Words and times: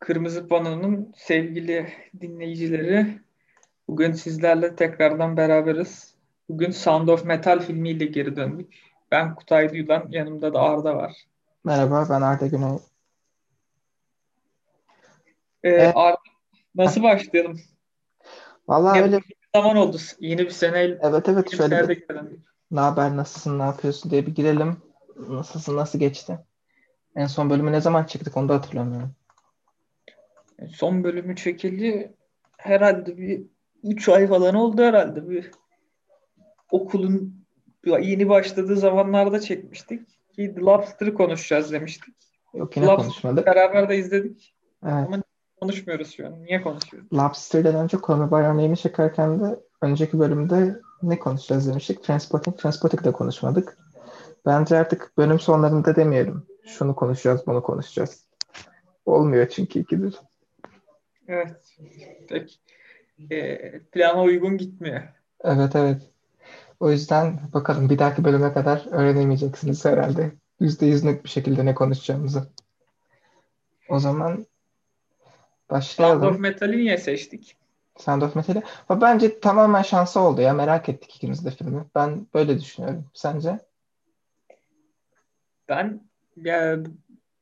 Kırmızı 0.00 0.48
Pano'nun 0.48 1.12
sevgili 1.16 1.92
dinleyicileri. 2.20 3.20
Bugün 3.88 4.12
sizlerle 4.12 4.76
tekrardan 4.76 5.36
beraberiz. 5.36 6.14
Bugün 6.48 6.70
Sound 6.70 7.08
of 7.08 7.24
Metal 7.24 7.60
filmiyle 7.60 8.04
geri 8.04 8.36
döndük. 8.36 8.74
Ben 9.10 9.34
Kutay 9.34 9.72
Duyulan, 9.72 10.06
yanımda 10.10 10.54
da 10.54 10.60
Arda 10.60 10.96
var. 10.96 11.12
Merhaba, 11.64 12.06
ben 12.10 12.20
Arda 12.20 12.46
Güney. 12.46 12.78
Ee, 15.62 15.68
evet. 15.68 15.92
Arda, 15.96 16.18
nasıl 16.74 17.02
başlayalım? 17.02 17.60
Vallahi 18.68 18.98
ne, 18.98 19.02
öyle. 19.02 19.18
Bir 19.18 19.36
zaman 19.54 19.76
oldu. 19.76 19.96
Yeni 20.20 20.38
bir 20.38 20.50
sene. 20.50 20.78
Evet 20.78 21.28
evet 21.28 21.56
şöyle 21.56 21.88
bir, 21.88 22.04
ne 22.70 22.80
haber, 22.80 23.16
nasılsın, 23.16 23.58
ne 23.58 23.62
yapıyorsun 23.62 24.10
diye 24.10 24.26
bir 24.26 24.34
girelim. 24.34 24.76
Nasılsın, 25.28 25.76
nasıl 25.76 25.98
geçti? 25.98 26.38
En 27.16 27.26
son 27.26 27.50
bölümü 27.50 27.72
ne 27.72 27.80
zaman 27.80 28.04
çıktık 28.04 28.36
onu 28.36 28.48
da 28.48 28.54
hatırlamıyorum. 28.54 29.14
Son 30.68 31.04
bölümü 31.04 31.36
çekildi 31.36 32.14
herhalde 32.56 33.18
bir 33.18 33.42
3 33.82 34.08
ay 34.08 34.26
falan 34.26 34.54
oldu 34.54 34.82
herhalde. 34.82 35.28
Bir 35.30 35.50
okulun 36.70 37.44
yeni 37.86 38.28
başladığı 38.28 38.76
zamanlarda 38.76 39.40
çekmiştik. 39.40 40.08
Ki 40.08 40.54
The 40.54 40.60
Lobster'ı 40.60 41.14
konuşacağız 41.14 41.72
demiştik. 41.72 42.14
Yok 42.54 42.76
yine 42.76 42.86
konuşmadık. 42.86 43.46
Beraber 43.46 43.88
de 43.88 43.96
izledik. 43.96 44.54
Evet. 44.84 45.06
Ama 45.06 45.22
konuşmuyoruz 45.60 46.10
şu 46.10 46.26
an. 46.26 46.42
Niye 46.44 46.62
konuşuyoruz? 46.62 47.12
Lobster'dan 47.12 47.74
önce 47.74 47.96
Your 48.08 48.42
Name'i 48.42 48.76
çekerken 48.76 49.40
de 49.40 49.60
önceki 49.82 50.18
bölümde 50.18 50.80
ne 51.02 51.18
konuşacağız 51.18 51.68
demiştik. 51.68 52.04
Transporting, 52.04 52.58
Transporting'i 52.58 53.04
de 53.04 53.12
konuşmadık. 53.12 53.78
Bence 54.46 54.76
artık 54.76 55.12
bölüm 55.18 55.40
sonlarında 55.40 55.96
demeyelim. 55.96 56.46
Şunu 56.66 56.94
konuşacağız, 56.94 57.46
bunu 57.46 57.62
konuşacağız. 57.62 58.24
Olmuyor 59.06 59.48
çünkü 59.48 59.78
ikidir. 59.78 60.20
Evet. 61.30 61.76
Pek 62.28 62.60
e, 63.30 63.58
plana 63.80 64.22
uygun 64.22 64.58
gitmiyor. 64.58 65.02
Evet 65.44 65.76
evet. 65.76 66.02
O 66.80 66.90
yüzden 66.90 67.40
bakalım 67.52 67.90
bir 67.90 67.98
dahaki 67.98 68.24
bölüme 68.24 68.52
kadar 68.52 68.86
öğrenemeyeceksiniz 68.90 69.84
herhalde. 69.84 70.32
Yüzde 70.60 70.86
yüz 70.86 71.04
net 71.04 71.24
bir 71.24 71.28
şekilde 71.28 71.66
ne 71.66 71.74
konuşacağımızı. 71.74 72.48
O 73.88 73.98
zaman 73.98 74.46
başlayalım. 75.70 76.22
Sound 76.22 76.34
of 76.34 76.40
Metal'i 76.40 76.76
niye 76.76 76.98
seçtik? 76.98 77.56
Sound 77.98 78.22
of 78.22 78.36
Metal'i. 78.36 78.62
Bence 78.90 79.40
tamamen 79.40 79.82
şansı 79.82 80.20
oldu 80.20 80.40
ya. 80.40 80.52
Merak 80.52 80.88
ettik 80.88 81.16
ikimiz 81.16 81.44
de 81.44 81.50
filmi. 81.50 81.84
Ben 81.94 82.26
böyle 82.34 82.60
düşünüyorum. 82.60 83.04
Sence? 83.14 83.58
Ben 85.68 86.00
ya 86.36 86.78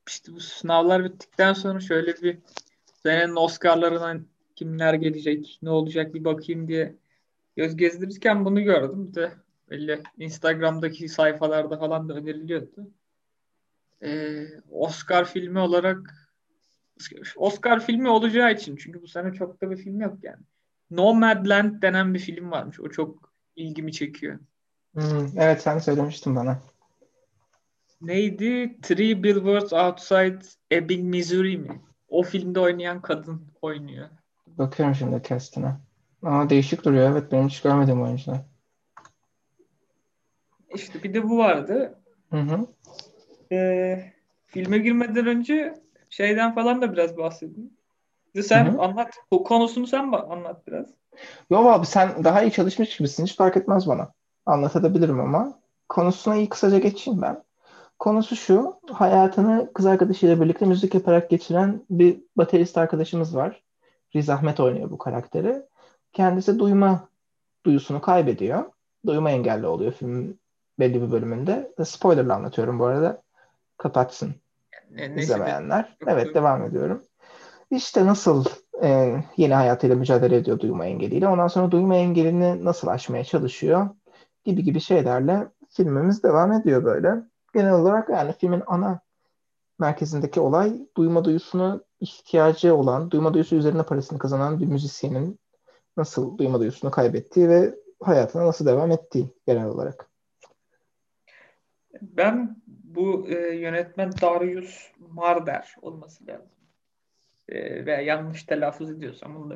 işte 0.07 0.31
bu 0.33 0.39
sınavlar 0.39 1.03
bittikten 1.03 1.53
sonra 1.53 1.79
şöyle 1.79 2.15
bir 2.15 2.37
senenin 3.03 3.35
Oscar'larına 3.35 4.21
kimler 4.55 4.93
gelecek, 4.93 5.59
ne 5.61 5.69
olacak 5.69 6.13
bir 6.13 6.23
bakayım 6.25 6.67
diye 6.67 6.95
göz 7.55 7.75
gezdirirken 7.75 8.45
bunu 8.45 8.63
gördüm. 8.63 9.15
de 9.15 9.31
böyle 9.69 10.03
Instagram'daki 10.17 11.09
sayfalarda 11.09 11.77
falan 11.77 12.09
da 12.09 12.13
öneriliyordu. 12.13 12.91
Ee, 14.03 14.47
Oscar 14.71 15.25
filmi 15.25 15.59
olarak 15.59 16.29
Oscar 17.35 17.85
filmi 17.85 18.09
olacağı 18.09 18.53
için 18.53 18.75
çünkü 18.75 19.01
bu 19.01 19.07
sene 19.07 19.33
çok 19.33 19.61
da 19.61 19.71
bir 19.71 19.77
film 19.77 20.01
yok 20.01 20.17
yani. 20.23 20.43
Nomadland 20.91 21.81
denen 21.81 22.13
bir 22.13 22.19
film 22.19 22.51
varmış. 22.51 22.79
O 22.79 22.89
çok 22.89 23.33
ilgimi 23.55 23.93
çekiyor. 23.93 24.39
Hmm, 24.93 25.27
evet 25.37 25.61
sen 25.61 25.79
söylemiştin 25.79 26.35
bana. 26.35 26.61
Neydi? 28.01 28.81
Three 28.81 29.23
Billboards 29.23 29.73
Outside 29.73 30.39
Ebbing, 30.71 31.15
Missouri 31.15 31.57
mi? 31.57 31.81
O 32.09 32.23
filmde 32.23 32.59
oynayan 32.59 33.01
kadın 33.01 33.47
oynuyor. 33.61 34.09
Bakıyorum 34.47 34.95
şimdi 34.95 35.21
castine. 35.29 35.75
Ama 36.23 36.49
değişik 36.49 36.85
duruyor. 36.85 37.11
Evet 37.11 37.31
benim 37.31 37.47
hiç 37.47 37.61
görmediğim 37.61 38.01
oyuncular. 38.01 38.37
İşte 40.73 41.03
bir 41.03 41.13
de 41.13 41.29
bu 41.29 41.37
vardı. 41.37 41.99
Hı 42.29 42.37
hı. 42.37 42.67
Ee, 43.51 44.13
filme 44.45 44.77
girmeden 44.77 45.25
önce 45.25 45.73
şeyden 46.09 46.55
falan 46.55 46.81
da 46.81 46.93
biraz 46.93 47.17
bahsedeyim. 47.17 47.71
Sen 48.41 48.65
hı 48.65 48.69
hı. 48.71 48.81
anlat. 48.81 49.13
Konusunu 49.45 49.87
sen 49.87 50.11
anlat 50.11 50.67
biraz. 50.67 50.87
Yok 51.49 51.65
abi 51.65 51.85
sen 51.85 52.23
daha 52.23 52.43
iyi 52.43 52.51
çalışmış 52.51 52.97
gibisin. 52.97 53.25
Hiç 53.25 53.35
fark 53.35 53.57
etmez 53.57 53.87
bana. 53.87 54.13
Anlatabilirim 54.45 55.19
ama. 55.19 55.59
Konusuna 55.89 56.35
iyi 56.35 56.49
kısaca 56.49 56.79
geçeyim 56.79 57.21
ben. 57.21 57.43
Konusu 57.99 58.35
şu. 58.35 58.79
Hayatını 58.91 59.73
kız 59.73 59.85
arkadaşıyla 59.85 60.41
birlikte 60.41 60.65
müzik 60.65 60.93
yaparak 60.93 61.29
geçiren 61.29 61.85
bir 61.89 62.21
baterist 62.37 62.77
arkadaşımız 62.77 63.35
var. 63.35 63.63
Riz 64.15 64.29
Ahmet 64.29 64.59
oynuyor 64.59 64.91
bu 64.91 64.97
karakteri. 64.97 65.61
Kendisi 66.13 66.59
duyma 66.59 67.09
duyusunu 67.65 68.01
kaybediyor. 68.01 68.63
Duyma 69.05 69.31
engelli 69.31 69.67
oluyor 69.67 69.91
filmin 69.91 70.39
belli 70.79 71.01
bir 71.01 71.11
bölümünde. 71.11 71.71
Spoilerla 71.83 72.35
anlatıyorum 72.35 72.79
bu 72.79 72.85
arada. 72.85 73.21
Kapatsın 73.77 74.35
ne, 74.91 75.15
izlemeyenler. 75.15 75.97
Evet 76.07 76.35
devam 76.35 76.63
ediyorum. 76.63 77.03
İşte 77.71 78.05
nasıl 78.05 78.45
e, 78.83 79.15
yeni 79.37 79.53
hayatıyla 79.53 79.95
mücadele 79.95 80.35
ediyor 80.35 80.59
duyma 80.59 80.85
engeliyle. 80.85 81.27
Ondan 81.27 81.47
sonra 81.47 81.71
duyma 81.71 81.95
engelini 81.95 82.65
nasıl 82.65 82.87
aşmaya 82.87 83.23
çalışıyor 83.23 83.89
gibi 84.43 84.63
gibi 84.63 84.79
şeylerle 84.79 85.47
filmimiz 85.69 86.23
devam 86.23 86.51
ediyor 86.51 86.83
böyle. 86.83 87.15
Genel 87.59 87.73
olarak 87.73 88.09
yani 88.09 88.33
filmin 88.33 88.63
ana 88.67 88.99
merkezindeki 89.79 90.39
olay 90.39 90.87
duyma 90.97 91.25
duyusunu 91.25 91.83
ihtiyacı 91.99 92.75
olan, 92.75 93.11
duyma 93.11 93.33
duyusu 93.33 93.55
üzerine 93.55 93.83
parasını 93.83 94.19
kazanan 94.19 94.59
bir 94.59 94.65
müzisyenin 94.65 95.39
nasıl 95.97 96.37
duyma 96.37 96.59
duyusunu 96.59 96.91
kaybettiği 96.91 97.49
ve 97.49 97.75
hayatına 98.01 98.45
nasıl 98.45 98.65
devam 98.65 98.91
ettiği 98.91 99.33
genel 99.47 99.65
olarak. 99.65 100.09
Ben 102.01 102.55
bu 102.67 103.27
e, 103.27 103.55
yönetmen 103.55 104.11
Darius 104.21 104.91
Marder 104.99 105.75
olması 105.81 106.27
lazım. 106.27 106.51
E, 107.49 107.85
veya 107.85 108.01
yanlış 108.01 108.43
telaffuz 108.43 108.91
ediyorsam 108.91 109.35
bunu 109.35 109.49
da 109.49 109.55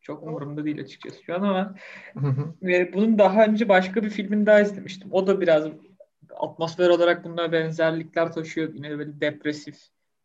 çok 0.00 0.22
umurumda 0.22 0.64
değil 0.64 0.80
açıkçası 0.80 1.22
şu 1.22 1.34
an 1.34 1.42
ama 1.42 1.74
e, 2.62 2.92
bunun 2.92 3.18
daha 3.18 3.44
önce 3.44 3.68
başka 3.68 4.02
bir 4.02 4.10
filmini 4.10 4.46
daha 4.46 4.60
izlemiştim. 4.60 5.08
O 5.12 5.26
da 5.26 5.40
biraz 5.40 5.66
atmosfer 6.36 6.88
olarak 6.88 7.24
bunda 7.24 7.52
benzerlikler 7.52 8.32
taşıyor. 8.32 8.74
Yine 8.74 8.98
böyle 8.98 9.20
depresif, 9.20 9.76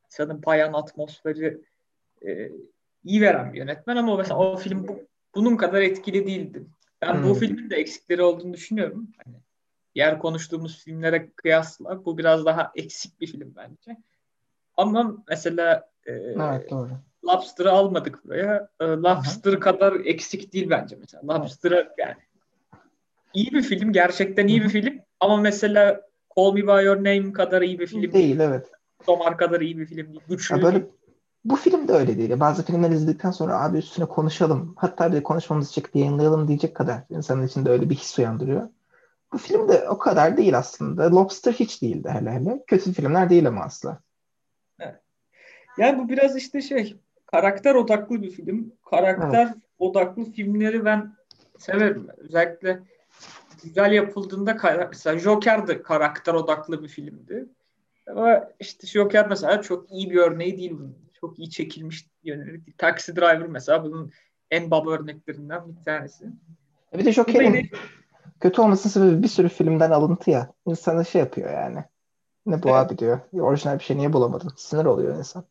sanırım 0.09 0.41
payan 0.41 0.73
atmosferi 0.73 1.61
e, 2.27 2.51
iyi 3.03 3.21
veren 3.21 3.53
bir 3.53 3.57
yönetmen 3.57 3.95
ama 3.95 4.17
mesela 4.17 4.39
o 4.39 4.57
film 4.57 4.87
bu, 4.87 4.99
bunun 5.35 5.57
kadar 5.57 5.81
etkili 5.81 6.27
değildi. 6.27 6.65
Ben 7.01 7.13
hmm. 7.13 7.29
bu 7.29 7.33
filmin 7.33 7.69
de 7.69 7.75
eksikleri 7.75 8.21
olduğunu 8.21 8.53
düşünüyorum. 8.53 9.07
Hani 9.25 9.35
diğer 9.95 10.19
konuştuğumuz 10.19 10.83
filmlere 10.83 11.31
kıyasla 11.31 12.05
bu 12.05 12.17
biraz 12.17 12.45
daha 12.45 12.71
eksik 12.75 13.21
bir 13.21 13.27
film 13.27 13.53
bence. 13.55 13.97
Ama 14.77 15.23
mesela 15.27 15.89
e, 16.05 16.11
evet, 16.11 16.71
doğru. 16.71 16.89
Lobster'ı 17.25 17.71
almadık 17.71 18.25
buraya. 18.25 18.69
E, 18.79 18.85
Lobster 18.85 19.53
Aha. 19.53 19.59
kadar 19.59 19.93
eksik 20.05 20.53
değil 20.53 20.69
bence 20.69 20.95
mesela. 20.99 21.27
Lobster'ı 21.27 21.93
yani 21.97 22.15
iyi 23.33 23.51
bir 23.51 23.61
film, 23.61 23.91
gerçekten 23.91 24.47
iyi 24.47 24.63
bir 24.63 24.69
film 24.69 24.99
ama 25.19 25.37
mesela 25.37 26.01
Call 26.37 26.53
Me 26.53 26.61
By 26.61 26.85
Your 26.85 26.97
Name 26.97 27.33
kadar 27.33 27.61
iyi 27.61 27.79
bir 27.79 27.87
film 27.87 28.01
değil. 28.01 28.13
Değil 28.13 28.39
evet. 28.39 28.71
Tomar 29.05 29.37
kadar 29.37 29.61
iyi 29.61 29.77
bir 29.77 29.85
film 29.85 30.07
değil. 30.07 30.21
Güçlü 30.29 30.55
ya 30.55 30.63
böyle, 30.63 30.85
bu 31.45 31.55
film 31.55 31.87
de 31.87 31.93
öyle 31.93 32.17
değil. 32.17 32.39
Bazı 32.39 32.65
filmler 32.65 32.89
izledikten 32.89 33.31
sonra 33.31 33.63
abi 33.63 33.77
üstüne 33.77 34.05
konuşalım. 34.05 34.73
Hatta 34.77 35.13
bir 35.13 35.23
konuşmamızı 35.23 35.73
çekip 35.73 35.95
yayınlayalım 35.95 36.47
diyecek 36.47 36.75
kadar 36.75 37.03
insanın 37.09 37.47
içinde 37.47 37.69
öyle 37.69 37.89
bir 37.89 37.95
his 37.95 38.19
uyandırıyor. 38.19 38.69
Bu 39.33 39.37
film 39.37 39.67
de 39.67 39.89
o 39.89 39.97
kadar 39.97 40.37
değil 40.37 40.57
aslında. 40.57 41.11
Lobster 41.11 41.53
hiç 41.53 41.81
değildi 41.81 42.09
hele 42.09 42.31
hele. 42.31 42.63
Kötü 42.67 42.93
filmler 42.93 43.29
değil 43.29 43.47
ama 43.47 43.61
asla. 43.61 43.99
Evet. 44.79 45.01
Yani 45.77 45.99
bu 45.99 46.09
biraz 46.09 46.35
işte 46.35 46.61
şey 46.61 46.95
karakter 47.25 47.75
odaklı 47.75 48.21
bir 48.21 48.31
film. 48.31 48.73
Karakter 48.89 49.45
evet. 49.45 49.55
odaklı 49.79 50.23
filmleri 50.23 50.85
ben 50.85 51.13
severim. 51.57 52.07
Özellikle 52.17 52.79
güzel 53.63 53.91
yapıldığında 53.91 54.87
mesela 54.89 55.19
Joker 55.19 55.67
de 55.67 55.81
karakter 55.81 56.33
odaklı 56.33 56.83
bir 56.83 56.87
filmdi. 56.87 57.45
Ama 58.07 58.49
işte 58.59 58.87
Joker 58.87 59.27
mesela 59.27 59.61
çok 59.61 59.91
iyi 59.91 60.09
bir 60.09 60.17
örneği 60.17 60.57
değil 60.57 60.71
bunun. 60.71 60.97
Çok 61.21 61.39
iyi 61.39 61.49
çekilmiş 61.49 62.05
yönleri. 62.23 62.61
Taxi 62.77 63.15
Driver 63.15 63.47
mesela 63.47 63.83
bunun 63.83 64.11
en 64.51 64.71
baba 64.71 64.91
örneklerinden 64.91 65.77
bir 65.77 65.83
tanesi. 65.85 66.25
Bir 66.93 67.05
de 67.05 67.11
Joker'in 67.11 67.69
kötü 68.39 68.61
olmasının 68.61 68.91
sebebi 68.91 69.23
bir 69.23 69.27
sürü 69.27 69.49
filmden 69.49 69.91
alıntı 69.91 70.31
ya. 70.31 70.53
İnsanı 70.65 71.05
şey 71.05 71.19
yapıyor 71.19 71.53
yani. 71.53 71.83
Ne 72.45 72.63
bu 72.63 72.69
evet. 72.69 72.77
abi 72.77 72.97
diyor. 72.97 73.19
Orijinal 73.33 73.79
bir 73.79 73.83
şey 73.83 73.97
niye 73.97 74.13
bulamadın? 74.13 74.51
Sinir 74.57 74.85
oluyor 74.85 75.17
insan. 75.17 75.43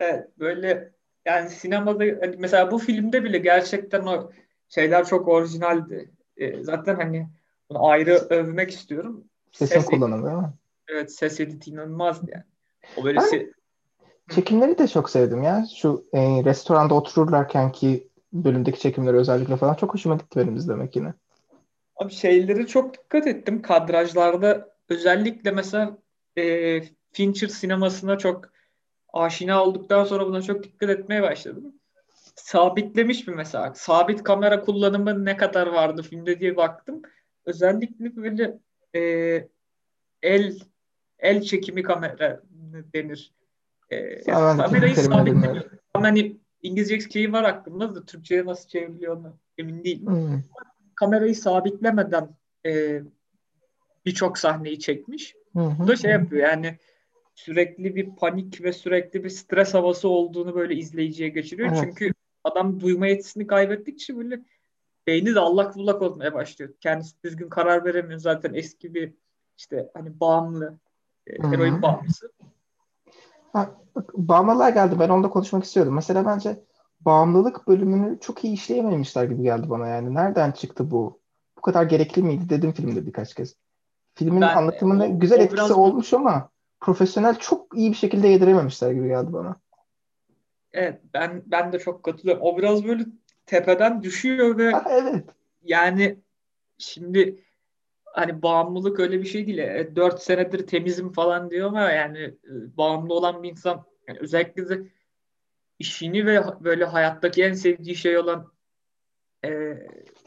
Evet 0.00 0.38
böyle 0.38 0.92
yani 1.26 1.50
sinemada 1.50 2.04
hani 2.20 2.36
mesela 2.38 2.70
bu 2.70 2.78
filmde 2.78 3.24
bile 3.24 3.38
gerçekten 3.38 4.02
o 4.02 4.30
şeyler 4.68 5.04
çok 5.04 5.28
orijinaldi. 5.28 6.10
E, 6.36 6.62
zaten 6.64 6.94
hani 6.94 7.28
bunu 7.70 7.86
ayrı 7.86 8.14
övmek 8.30 8.70
istiyorum. 8.70 9.24
Sesin 9.52 9.74
ses 9.74 9.86
kullanımı 9.86 10.26
değil 10.26 10.36
mi? 10.36 10.52
Evet 10.88 11.12
ses 11.12 11.40
editi 11.40 11.70
inanılmazdı 11.70 12.30
yani. 12.30 12.44
O 12.96 13.04
böyle 13.04 13.18
se- 13.18 13.52
Çekimleri 14.34 14.78
de 14.78 14.88
çok 14.88 15.10
sevdim 15.10 15.42
ya. 15.42 15.66
Şu 15.76 16.04
e, 16.12 16.20
restoranda 16.44 16.94
otururlarken 16.94 17.72
ki 17.72 18.08
bölümdeki 18.32 18.80
çekimleri 18.80 19.16
özellikle 19.16 19.56
falan 19.56 19.74
çok 19.74 19.94
hoşuma 19.94 20.16
gitti 20.16 20.38
benim 20.40 20.56
izlemek 20.56 20.96
yine. 20.96 21.14
Abi 21.96 22.12
şeyleri 22.12 22.66
çok 22.66 22.94
dikkat 22.94 23.26
ettim. 23.26 23.62
Kadrajlarda 23.62 24.76
özellikle 24.88 25.50
mesela 25.50 25.98
e, 26.38 26.82
Fincher 27.12 27.48
sinemasına 27.48 28.18
çok 28.18 28.52
aşina 29.12 29.64
olduktan 29.64 30.04
sonra 30.04 30.26
buna 30.26 30.42
çok 30.42 30.62
dikkat 30.64 30.90
etmeye 30.90 31.22
başladım. 31.22 31.74
Sabitlemiş 32.36 33.26
mi 33.26 33.34
mesela? 33.34 33.74
Sabit 33.74 34.22
kamera 34.22 34.60
kullanımı 34.60 35.24
ne 35.24 35.36
kadar 35.36 35.66
vardı 35.66 36.02
filmde 36.02 36.40
diye 36.40 36.56
baktım. 36.56 37.02
Özellikle 37.44 38.16
böyle 38.16 38.58
e, 38.94 39.00
el 40.22 40.58
el 41.18 41.42
çekimi 41.42 41.82
kamera 41.82 42.42
denir. 42.94 43.32
E, 43.90 44.22
kamerayı 44.24 44.96
sabitlemiyor. 44.96 45.64
Hani 45.92 46.36
İngilizce 46.62 47.00
şeyi 47.00 47.32
var 47.32 47.44
aklımda 47.44 47.94
da 47.94 48.04
Türkçe'ye 48.04 48.44
nasıl 48.46 48.68
çevriliyor 48.68 49.16
onu 49.16 49.36
emin 49.58 49.84
değilim. 49.84 50.06
Hmm. 50.06 50.42
Kamerayı 50.94 51.36
sabitlemeden 51.36 52.28
e, 52.66 53.02
birçok 54.06 54.38
sahneyi 54.38 54.78
çekmiş. 54.78 55.34
Hı 55.52 55.60
hı. 55.60 55.78
Bu 55.78 55.88
da 55.88 55.96
şey 55.96 56.10
yapıyor 56.10 56.48
yani 56.48 56.78
sürekli 57.34 57.96
bir 57.96 58.16
panik 58.16 58.62
ve 58.62 58.72
sürekli 58.72 59.24
bir 59.24 59.30
stres 59.30 59.74
havası 59.74 60.08
olduğunu 60.08 60.54
böyle 60.54 60.74
izleyiciye 60.74 61.28
geçiriyor. 61.28 61.68
Evet. 61.68 61.80
Çünkü 61.82 62.12
adam 62.56 62.80
duyma 62.80 63.06
yetisini 63.06 63.46
kaybettikçe 63.46 64.16
böyle 64.16 64.40
beyni 65.06 65.34
de 65.34 65.40
allak 65.40 65.76
bullak 65.76 66.02
olmaya 66.02 66.34
başlıyor. 66.34 66.70
Kendisi 66.80 67.22
düzgün 67.24 67.48
karar 67.48 67.84
veremiyor. 67.84 68.20
Zaten 68.20 68.54
eski 68.54 68.94
bir 68.94 69.14
işte 69.58 69.90
hani 69.94 70.20
bağımlı, 70.20 70.78
e, 71.26 71.32
eroin 71.34 71.82
bağımlısı. 71.82 72.32
Ha, 73.52 73.70
bak, 73.96 74.14
bağımlılığa 74.14 74.70
geldi. 74.70 74.98
Ben 74.98 75.08
onda 75.08 75.28
konuşmak 75.28 75.64
istiyordum. 75.64 75.94
Mesela 75.94 76.26
bence 76.26 76.62
bağımlılık 77.00 77.68
bölümünü 77.68 78.20
çok 78.20 78.44
iyi 78.44 78.54
işleyememişler 78.54 79.24
gibi 79.24 79.42
geldi 79.42 79.70
bana 79.70 79.88
yani. 79.88 80.14
Nereden 80.14 80.52
çıktı 80.52 80.90
bu? 80.90 81.20
Bu 81.58 81.60
kadar 81.60 81.84
gerekli 81.84 82.22
miydi 82.22 82.48
dedim 82.48 82.72
filmde 82.72 83.06
birkaç 83.06 83.34
kez. 83.34 83.54
Filmin 84.14 84.40
ben, 84.40 84.56
anlatımında 84.56 85.04
o, 85.04 85.18
güzel 85.18 85.38
o 85.38 85.42
etkisi 85.42 85.56
biraz... 85.56 85.70
olmuş 85.70 86.14
ama 86.14 86.48
profesyonel 86.80 87.38
çok 87.38 87.78
iyi 87.78 87.90
bir 87.90 87.96
şekilde 87.96 88.28
yedirememişler 88.28 88.90
gibi 88.90 89.08
geldi 89.08 89.32
bana. 89.32 89.56
Evet 90.76 91.00
ben 91.14 91.42
ben 91.46 91.72
de 91.72 91.78
çok 91.78 92.02
katılıyorum. 92.02 92.42
O 92.42 92.58
biraz 92.58 92.84
böyle 92.84 93.04
tepeden 93.46 94.02
düşüyor 94.02 94.58
ve 94.58 94.72
evet. 94.90 95.24
yani 95.64 96.18
şimdi 96.78 97.42
hani 98.04 98.42
bağımlılık 98.42 99.00
öyle 99.00 99.20
bir 99.20 99.26
şey 99.26 99.46
değil. 99.46 99.58
E, 99.58 99.96
4 99.96 100.22
senedir 100.22 100.66
temizim 100.66 101.12
falan 101.12 101.50
diyor 101.50 101.68
ama 101.68 101.90
yani 101.90 102.18
e, 102.18 102.76
bağımlı 102.76 103.14
olan 103.14 103.42
bir 103.42 103.50
insan 103.50 103.84
yani 104.08 104.18
özellikle 104.18 104.68
de 104.68 104.82
işini 105.78 106.26
ve 106.26 106.42
böyle 106.60 106.84
hayattaki 106.84 107.44
en 107.44 107.52
sevdiği 107.52 107.96
şey 107.96 108.18
olan 108.18 108.52
e, 109.44 109.50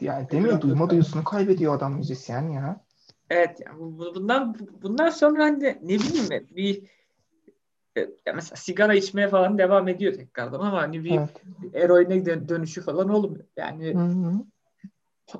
yani 0.00 0.30
değil 0.30 0.42
mi? 0.42 0.60
Duyma 0.60 0.90
duyusunu 0.90 1.24
kaybediyor 1.24 1.76
adam 1.76 1.96
müzisyen 1.96 2.50
ya. 2.50 2.84
Evet 3.30 3.60
yani 3.66 3.78
bundan 3.80 4.56
bundan 4.82 5.10
sonra 5.10 5.44
hani 5.44 5.78
ne 5.82 5.98
bileyim 5.98 6.48
bir 6.56 6.82
e, 6.82 6.86
ya 7.96 8.32
mesela 8.34 8.56
sigara 8.56 8.94
içmeye 8.94 9.28
falan 9.28 9.58
devam 9.58 9.88
ediyor 9.88 10.14
tekrardan 10.14 10.60
ama 10.60 10.82
hani 10.82 11.04
bir 11.04 11.18
evet. 11.18 11.42
eroine 11.74 12.48
dönüşü 12.48 12.82
falan 12.82 13.08
olmuyor. 13.08 13.44
Yani 13.56 13.94
Hı-hı. 13.94 14.32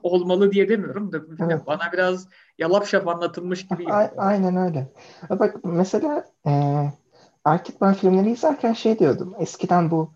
olmalı 0.03 0.53
diye 0.53 0.69
demiyorum 0.69 1.13
da 1.13 1.19
evet. 1.41 1.67
bana 1.67 1.93
biraz 1.93 2.29
yalap 2.59 2.87
şap 2.87 3.09
anlatılmış 3.09 3.67
gibi 3.67 3.83
geliyor. 3.83 4.09
aynen 4.17 4.57
öyle. 4.57 4.93
Bak 5.31 5.57
mesela 5.65 6.25
e, 6.47 6.53
Erkek 7.45 7.81
ben 7.81 7.95
filmleri 7.95 8.31
izlerken 8.31 8.73
şey 8.73 8.99
diyordum. 8.99 9.35
Eskiden 9.39 9.91
bu 9.91 10.13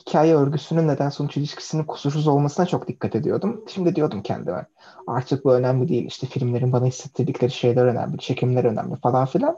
hikaye 0.00 0.34
örgüsünün 0.34 0.88
neden 0.88 1.08
sonuç 1.08 1.36
ilişkisinin 1.36 1.84
kusursuz 1.84 2.28
olmasına 2.28 2.66
çok 2.66 2.88
dikkat 2.88 3.16
ediyordum. 3.16 3.64
Şimdi 3.68 3.96
diyordum 3.96 4.22
kendime 4.22 4.66
artık 5.06 5.44
bu 5.44 5.54
önemli 5.54 5.88
değil. 5.88 6.06
İşte 6.06 6.26
filmlerin 6.26 6.72
bana 6.72 6.86
hissettirdikleri 6.86 7.50
şeyler 7.50 7.84
önemli, 7.84 8.18
çekimler 8.18 8.64
önemli 8.64 8.96
falan 8.96 9.26
filan. 9.26 9.56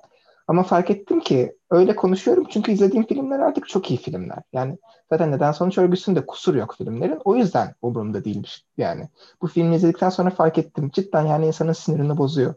Ama 0.51 0.63
fark 0.63 0.91
ettim 0.91 1.21
ki 1.21 1.57
öyle 1.71 1.97
konuşuyorum 1.97 2.47
çünkü 2.51 2.73
izlediğim 2.73 3.07
filmler 3.07 3.39
artık 3.39 3.69
çok 3.69 3.91
iyi 3.91 3.99
filmler. 3.99 4.39
Yani 4.53 4.79
zaten 5.11 5.33
neden 5.33 5.53
sonuç 5.53 5.79
örgüsünde 5.79 6.27
kusur 6.27 6.55
yok 6.55 6.75
filmlerin. 6.79 7.21
O 7.25 7.37
yüzden 7.37 7.75
umurumda 7.83 8.25
değilmiş 8.25 8.65
yani. 8.77 9.09
Bu 9.43 9.47
filmi 9.47 9.77
izledikten 9.77 10.11
sonra 10.11 10.31
fark 10.31 10.59
ettim. 10.59 10.91
Cidden 10.93 11.27
yani 11.27 11.47
insanın 11.47 11.73
sinirini 11.73 12.19
bozuyor. 12.19 12.55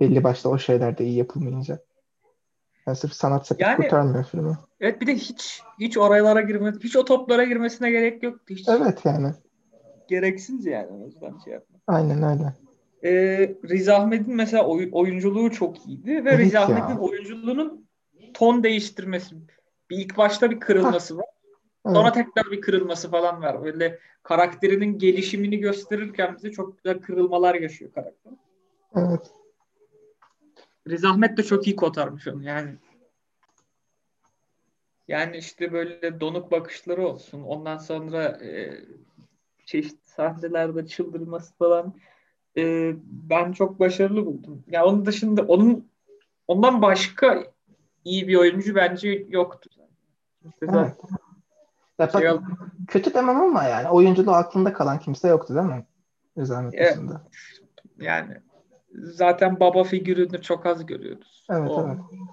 Belli 0.00 0.24
başta 0.24 0.48
o 0.48 0.58
şeyler 0.58 0.98
de 0.98 1.04
iyi 1.04 1.16
yapılmayınca. 1.16 1.78
Yani 2.86 2.96
sırf 2.96 3.12
sanat 3.12 3.46
sepeti 3.46 3.70
yani, 3.70 3.76
kurtarmıyor 3.76 4.24
filmi. 4.24 4.58
Evet 4.80 5.00
bir 5.00 5.06
de 5.06 5.14
hiç 5.14 5.62
hiç 5.80 5.98
oralara 5.98 6.40
girme, 6.40 6.72
hiç 6.82 6.96
o 6.96 7.04
toplara 7.04 7.44
girmesine 7.44 7.90
gerek 7.90 8.22
yoktu. 8.22 8.54
Hiç 8.54 8.68
evet 8.68 9.04
yani. 9.04 9.32
Gereksiz 10.08 10.66
yani 10.66 10.88
o 11.02 11.06
yüzden 11.06 11.38
şey 11.44 11.52
yapma. 11.52 11.78
Aynen 11.86 12.22
öyle. 12.22 12.63
Ee, 13.04 13.54
Riz 13.68 13.88
Ahmet'in 13.88 14.34
mesela 14.34 14.66
oy, 14.66 14.88
oyunculuğu 14.92 15.50
çok 15.50 15.86
iyiydi 15.86 16.24
ve 16.24 16.30
evet 16.30 16.38
Riz 16.38 16.54
Ahmet'in 16.54 16.96
oyunculuğunun 16.96 17.88
ton 18.34 18.62
değiştirmesi. 18.62 19.36
Bir 19.90 19.96
ilk 19.96 20.16
başta 20.16 20.50
bir 20.50 20.60
kırılması 20.60 21.16
var. 21.16 21.26
Evet. 21.86 21.96
Sonra 21.96 22.12
tekrar 22.12 22.50
bir 22.50 22.60
kırılması 22.60 23.10
falan 23.10 23.42
var. 23.42 23.64
Böyle 23.64 23.98
karakterinin 24.22 24.98
gelişimini 24.98 25.58
gösterirken 25.58 26.36
bize 26.36 26.50
çok 26.50 26.76
güzel 26.76 27.00
kırılmalar 27.00 27.54
yaşıyor 27.54 27.92
karakter. 27.92 28.32
Evet. 28.96 29.30
Riz 30.88 31.04
Ahmet 31.04 31.36
de 31.36 31.42
çok 31.42 31.66
iyi 31.66 31.76
kotarmış 31.76 32.28
onu 32.28 32.42
yani. 32.42 32.74
Yani 35.08 35.36
işte 35.36 35.72
böyle 35.72 36.20
donuk 36.20 36.50
bakışları 36.50 37.06
olsun. 37.06 37.42
Ondan 37.42 37.78
sonra 37.78 38.24
e, 38.24 38.80
çeşitli 39.64 40.08
sahnelerde 40.08 40.86
çıldırması 40.86 41.54
falan 41.54 41.94
e, 42.56 42.94
ben 43.06 43.52
çok 43.52 43.80
başarılı 43.80 44.26
buldum. 44.26 44.64
Ya 44.66 44.80
yani 44.80 44.88
onun 44.88 45.06
dışında 45.06 45.42
onun 45.42 45.88
ondan 46.48 46.82
başka 46.82 47.44
iyi 48.04 48.28
bir 48.28 48.36
oyuncu 48.36 48.74
bence 48.74 49.26
yoktu. 49.28 49.70
İşte 50.44 50.66
evet. 50.72 50.96
Ya 51.98 52.08
şey 52.08 52.30
kötü 52.88 53.14
demem 53.14 53.40
ama 53.40 53.64
yani 53.64 53.88
oyunculuğu 53.88 54.32
aklında 54.32 54.72
kalan 54.72 54.98
kimse 54.98 55.28
yoktu 55.28 55.54
değil 55.54 55.66
mi? 55.66 55.86
Riz 56.38 56.50
Ahmet 56.50 56.74
evet. 56.76 56.92
dışında. 56.92 57.22
Yani 58.00 58.34
zaten 58.94 59.60
baba 59.60 59.84
figürünü 59.84 60.42
çok 60.42 60.66
az 60.66 60.86
görüyoruz. 60.86 61.46
Evet 61.50 61.70
o, 61.70 61.88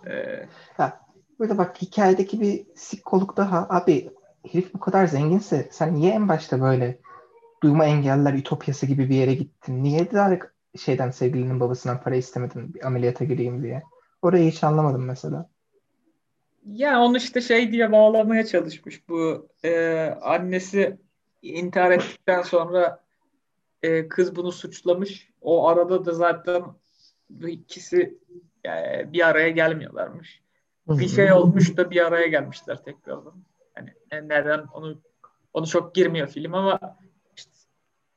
evet. 0.06 0.14
E... 0.14 0.48
Ha, 0.78 1.00
böyle 1.40 1.58
bak 1.58 1.82
hikayedeki 1.82 2.42
bir 2.42 2.66
sikkoluk 2.76 3.38
daha 3.38 3.68
abi 3.70 4.12
herif 4.52 4.74
bu 4.74 4.80
kadar 4.80 5.08
zenginse 5.08 5.70
sen 5.72 5.96
niye 5.96 6.12
en 6.14 6.30
başta 6.30 6.62
böyle 6.62 7.00
duyma 7.64 7.86
engeller 7.86 8.34
ütopyası 8.34 8.86
gibi 8.86 9.10
bir 9.10 9.16
yere 9.16 9.34
gittin? 9.34 9.84
Niye 9.84 10.12
daha 10.12 10.38
şeyden 10.78 11.12
sevgilinin 11.12 11.60
babasından 11.60 12.02
para 12.02 12.16
istemedin 12.16 12.74
bir 12.74 12.88
ameliyata 12.88 13.26
gireyim 13.26 13.64
diye? 13.64 13.84
Orayı 14.22 14.52
hiç 14.52 14.64
anlamadım 14.64 15.06
mesela. 15.06 15.50
Ya 16.66 17.00
onu 17.00 17.18
işte 17.18 17.42
şey 17.42 17.72
diye 17.72 17.92
bağlamaya 17.92 18.46
çalışmış 18.46 19.10
bu 19.10 19.48
e, 19.64 20.04
annesi 20.22 20.98
intihar 21.42 21.92
ettikten 21.92 22.42
sonra 22.42 23.04
e, 23.84 24.08
kız 24.08 24.36
bunu 24.36 24.52
suçlamış. 24.52 25.30
O 25.42 25.68
arada 25.68 26.06
da 26.06 26.14
zaten 26.14 26.64
bu 27.30 27.50
ikisi 27.50 28.18
yani 28.64 29.14
bir 29.14 29.28
araya 29.28 29.50
gelmiyorlarmış. 29.50 30.42
Bir 30.88 31.08
şey 31.08 31.32
olmuş 31.32 31.78
da 31.78 31.92
bir 31.92 32.06
araya 32.06 32.28
gelmişler 32.28 32.84
tekrardan. 32.84 33.44
Yani 33.78 33.90
neden 34.30 34.60
onu 34.74 35.02
onu 35.54 35.68
çok 35.68 35.96
girmiyor 35.96 36.28
film 36.28 36.54
ama 36.54 36.80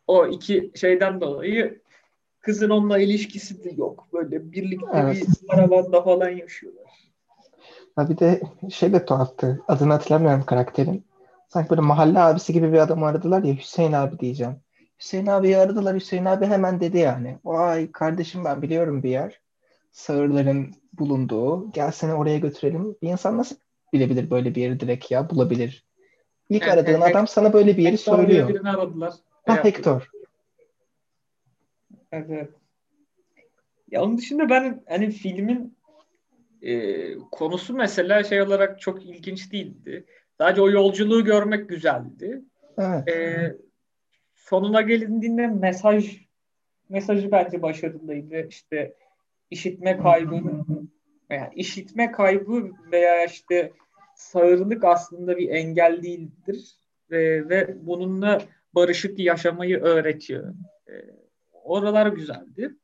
o 0.06 0.26
iki 0.26 0.70
şeyden 0.74 1.20
dolayı 1.20 1.80
kızın 2.40 2.70
onunla 2.70 2.98
ilişkisi 2.98 3.64
de 3.64 3.70
yok. 3.76 4.08
Böyle 4.12 4.52
birlikte 4.52 4.86
evet. 4.94 5.26
bir 5.42 5.48
karavanda 5.48 6.02
falan 6.02 6.28
yaşıyorlar. 6.28 6.84
Ha 7.96 8.08
bir 8.08 8.18
de 8.18 8.40
şey 8.70 8.92
de 8.92 9.04
tuhaftı. 9.04 9.62
Adını 9.68 9.92
hatırlamıyorum 9.92 10.44
karakterin. 10.44 11.04
Sanki 11.48 11.70
böyle 11.70 11.80
mahalle 11.80 12.18
abisi 12.18 12.52
gibi 12.52 12.72
bir 12.72 12.78
adam 12.78 13.02
aradılar 13.02 13.42
ya 13.42 13.54
Hüseyin 13.54 13.92
abi 13.92 14.18
diyeceğim. 14.18 14.56
Hüseyin 15.00 15.26
abi 15.26 15.56
aradılar. 15.56 15.96
Hüseyin 15.96 16.24
abi 16.24 16.46
hemen 16.46 16.80
dedi 16.80 16.98
yani. 16.98 17.38
Vay 17.44 17.92
kardeşim 17.92 18.44
ben 18.44 18.62
biliyorum 18.62 19.02
bir 19.02 19.10
yer. 19.10 19.40
Sağırların 19.92 20.74
bulunduğu. 20.92 21.72
Gel 21.72 21.90
seni 21.90 22.14
oraya 22.14 22.38
götürelim. 22.38 22.96
Bir 23.02 23.08
insan 23.08 23.38
nasıl 23.38 23.56
bilebilir 23.92 24.30
böyle 24.30 24.54
bir 24.54 24.62
yeri 24.62 24.80
direkt 24.80 25.10
ya 25.10 25.30
bulabilir. 25.30 25.84
İlk 26.48 26.68
aradığın 26.68 27.00
adam 27.00 27.26
sana 27.26 27.52
böyle 27.52 27.76
bir 27.76 27.82
yeri 27.82 27.98
söylüyor. 27.98 28.48
Birini 28.48 28.70
aradılar. 28.70 29.14
Ha 29.46 29.64
Hector. 29.64 30.10
Evet. 32.12 32.50
Ya 33.90 34.02
onun 34.02 34.18
dışında 34.18 34.48
ben 34.48 34.82
hani 34.88 35.10
filmin 35.10 35.76
e, 36.62 37.14
konusu 37.14 37.74
mesela 37.74 38.24
şey 38.24 38.42
olarak 38.42 38.80
çok 38.80 39.06
ilginç 39.06 39.52
değildi. 39.52 40.06
Sadece 40.38 40.60
o 40.60 40.70
yolculuğu 40.70 41.24
görmek 41.24 41.68
güzeldi. 41.68 42.42
Evet. 42.78 43.08
E, 43.08 43.56
sonuna 44.34 44.80
gelindiğinde 44.80 45.46
mesaj 45.46 46.24
mesajı 46.88 47.32
bence 47.32 47.62
başarılıydı. 47.62 48.48
İşte 48.48 48.94
işitme 49.50 49.96
kaybı 49.96 50.42
veya 51.30 51.50
işitme 51.54 52.12
kaybı 52.12 52.70
veya 52.92 53.24
işte 53.24 53.72
sağırlık 54.16 54.84
aslında 54.84 55.36
bir 55.36 55.48
engel 55.48 56.02
değildir 56.02 56.76
ve, 57.10 57.48
ve 57.48 57.86
bununla 57.86 58.42
barışık 58.74 59.18
yaşamayı 59.18 59.80
öğretiyor. 59.80 60.54
E, 60.88 60.92
oralar 61.52 62.06
güzeldi. 62.06 62.76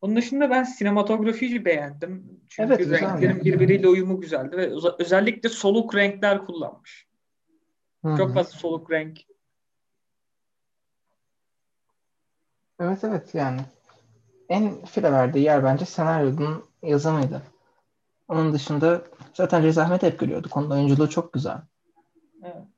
Onun 0.00 0.16
dışında 0.16 0.50
ben 0.50 0.62
sinematografiyi 0.62 1.64
beğendim. 1.64 2.40
Çünkü 2.48 2.74
evet, 2.74 2.90
renklerin 2.90 3.44
birbiriyle 3.44 3.88
uyumu 3.88 4.20
güzeldi 4.20 4.56
ve 4.56 4.72
özellikle 4.98 5.48
soluk 5.48 5.94
renkler 5.94 6.46
kullanmış. 6.46 7.08
Hı-hı. 8.04 8.16
Çok 8.16 8.34
fazla 8.34 8.58
soluk 8.58 8.90
renk. 8.90 9.20
Evet 12.80 13.04
evet 13.04 13.34
yani 13.34 13.60
en 14.48 14.84
file 14.84 15.12
verdiği 15.12 15.44
yer 15.44 15.64
bence 15.64 15.84
senaryonun 15.84 16.64
yazımıydı. 16.82 17.42
Onun 18.28 18.52
dışında 18.52 19.04
zaten 19.34 19.62
Riz 19.62 19.78
Ahmet 19.78 20.02
hep 20.02 20.18
görüyorduk. 20.18 20.56
Onun 20.56 20.70
oyunculuğu 20.70 21.10
çok 21.10 21.32
güzel. 21.32 21.58
Evet. 22.42 22.73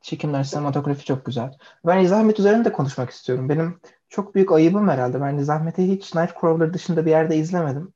Çekimler, 0.00 0.44
sinematografi 0.44 1.04
çok 1.04 1.26
güzel. 1.26 1.58
Ben 1.86 2.00
Riz 2.00 2.12
Ahmet 2.12 2.38
üzerinde 2.38 2.64
de 2.64 2.72
konuşmak 2.72 3.10
istiyorum. 3.10 3.48
Benim 3.48 3.80
çok 4.08 4.34
büyük 4.34 4.52
ayıbım 4.52 4.88
herhalde. 4.88 5.20
Ben 5.20 5.38
Riz 5.38 5.50
Ahmet'i 5.50 5.88
hiç 5.88 6.14
Nightcrawler 6.14 6.74
dışında 6.74 7.06
bir 7.06 7.10
yerde 7.10 7.36
izlemedim. 7.36 7.92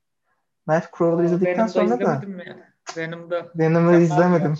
Nightcrawler 0.67 1.23
izledikten 1.23 1.67
sonra 1.67 1.99
da 1.99 2.21
Venom'da 2.97 3.51
Venom'u 3.55 3.95
izlemedim. 3.95 4.55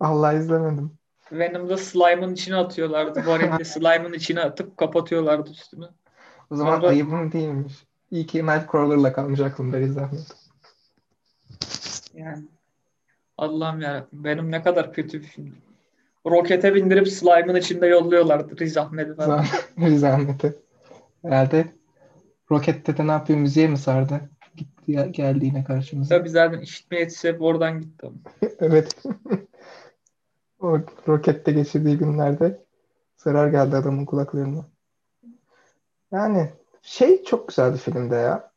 Allah 0.00 0.32
izlemedim. 0.32 0.98
Venom'da 1.32 1.76
slime'ın 1.76 2.34
içine 2.34 2.56
atıyorlardı. 2.56 3.26
Varilde 3.26 3.64
slime'ın 3.64 4.12
içine 4.12 4.40
atıp 4.40 4.76
kapatıyorlardı 4.76 5.50
üstünü. 5.50 5.88
O 6.50 6.56
zaman 6.56 6.76
Sonra... 6.76 6.88
ayıbım 6.88 7.32
değilmiş. 7.32 7.86
İyi 8.10 8.26
ki 8.26 8.46
Nightcrawler'la 8.46 9.12
kalmış 9.12 9.40
aklımda 9.40 9.76
Ahmet. 9.76 10.36
Yani 12.14 12.44
Allah'ım 13.38 13.80
yarabbim. 13.80 14.24
Benim 14.24 14.50
ne 14.50 14.62
kadar 14.62 14.92
kötü 14.92 15.22
bir 15.22 15.26
film. 15.26 15.69
Rokete 16.30 16.74
bindirip 16.74 17.08
slime'ın 17.08 17.56
içinde 17.56 17.86
yolluyorlardı 17.86 18.58
Riz 18.60 18.76
Ahmet'i 18.76 19.14
falan. 19.14 19.44
Riz 19.78 20.04
Ahmet'i. 20.04 20.54
Herhalde 21.22 21.66
rokette 22.50 22.96
de 22.96 23.06
ne 23.06 23.10
yapıyor 23.10 23.38
müziğe 23.38 23.68
mi 23.68 23.78
sardı? 23.78 24.20
Gitti 24.56 24.92
ya, 24.92 25.06
geldi 25.06 25.46
yine 25.46 25.64
karşımıza. 25.64 26.18
Tabii 26.18 26.28
zaten 26.28 26.60
işitme 26.60 26.98
yetisi 26.98 27.28
hep 27.28 27.42
oradan 27.42 27.80
gitti. 27.80 28.10
evet. 28.60 29.04
o 30.60 30.78
rokette 31.08 31.52
geçirdiği 31.52 31.98
günlerde 31.98 32.64
zarar 33.16 33.48
geldi 33.48 33.76
adamın 33.76 34.04
kulaklarına. 34.04 34.66
Yani 36.12 36.50
şey 36.82 37.24
çok 37.24 37.48
güzeldi 37.48 37.78
filmde 37.78 38.14
ya. 38.14 38.50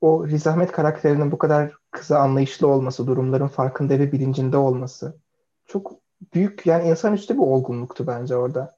O 0.00 0.26
Riz 0.28 0.46
Ahmet 0.46 0.72
karakterinin 0.72 1.32
bu 1.32 1.38
kadar 1.38 1.72
kıza 1.90 2.18
anlayışlı 2.18 2.66
olması, 2.66 3.06
durumların 3.06 3.48
farkında 3.48 3.98
ve 3.98 4.12
bilincinde 4.12 4.56
olması. 4.56 5.16
Çok 5.66 5.92
büyük 6.34 6.66
yani 6.66 6.88
insanüstü 6.88 7.34
bir 7.34 7.42
olgunluktu 7.42 8.06
bence 8.06 8.36
orada. 8.36 8.76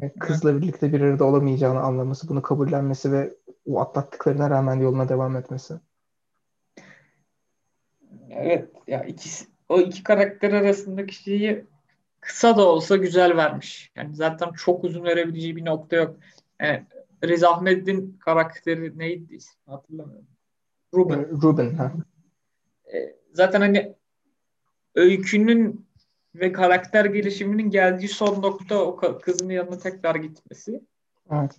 Yani 0.00 0.12
kızla 0.20 0.56
birlikte 0.56 0.92
bir 0.92 1.00
arada 1.00 1.24
olamayacağını 1.24 1.80
anlaması, 1.80 2.28
bunu 2.28 2.42
kabullenmesi 2.42 3.12
ve 3.12 3.34
o 3.66 3.80
atlattıklarına 3.80 4.50
rağmen 4.50 4.76
yoluna 4.76 5.08
devam 5.08 5.36
etmesi. 5.36 5.74
Evet 8.30 8.70
ya 8.86 9.04
ikisi 9.04 9.46
o 9.68 9.80
iki 9.80 10.02
karakter 10.02 10.52
arasındaki 10.52 11.14
şeyi 11.14 11.64
kısa 12.20 12.56
da 12.56 12.68
olsa 12.68 12.96
güzel 12.96 13.36
vermiş. 13.36 13.92
Yani 13.96 14.14
zaten 14.14 14.52
çok 14.52 14.84
uzun 14.84 15.04
verebileceği 15.04 15.56
bir 15.56 15.64
nokta 15.64 15.96
yok. 15.96 16.16
Yani 16.60 16.86
Riz 17.24 17.44
Ahmet'in 17.44 18.18
karakteri 18.20 18.98
neydi 18.98 19.38
hatırlamıyorum. 19.66 20.26
Ruben. 20.94 21.42
Ruben 21.42 21.74
ha. 21.74 21.92
Ee, 22.94 23.16
zaten 23.32 23.60
hani 23.60 23.94
öykünün 24.94 25.86
ve 26.34 26.52
karakter 26.52 27.04
gelişiminin 27.04 27.70
geldiği 27.70 28.08
son 28.08 28.42
nokta 28.42 28.82
o 28.82 28.96
kızın 29.22 29.48
yanına 29.48 29.78
tekrar 29.78 30.14
gitmesi. 30.14 30.80
Evet. 31.32 31.58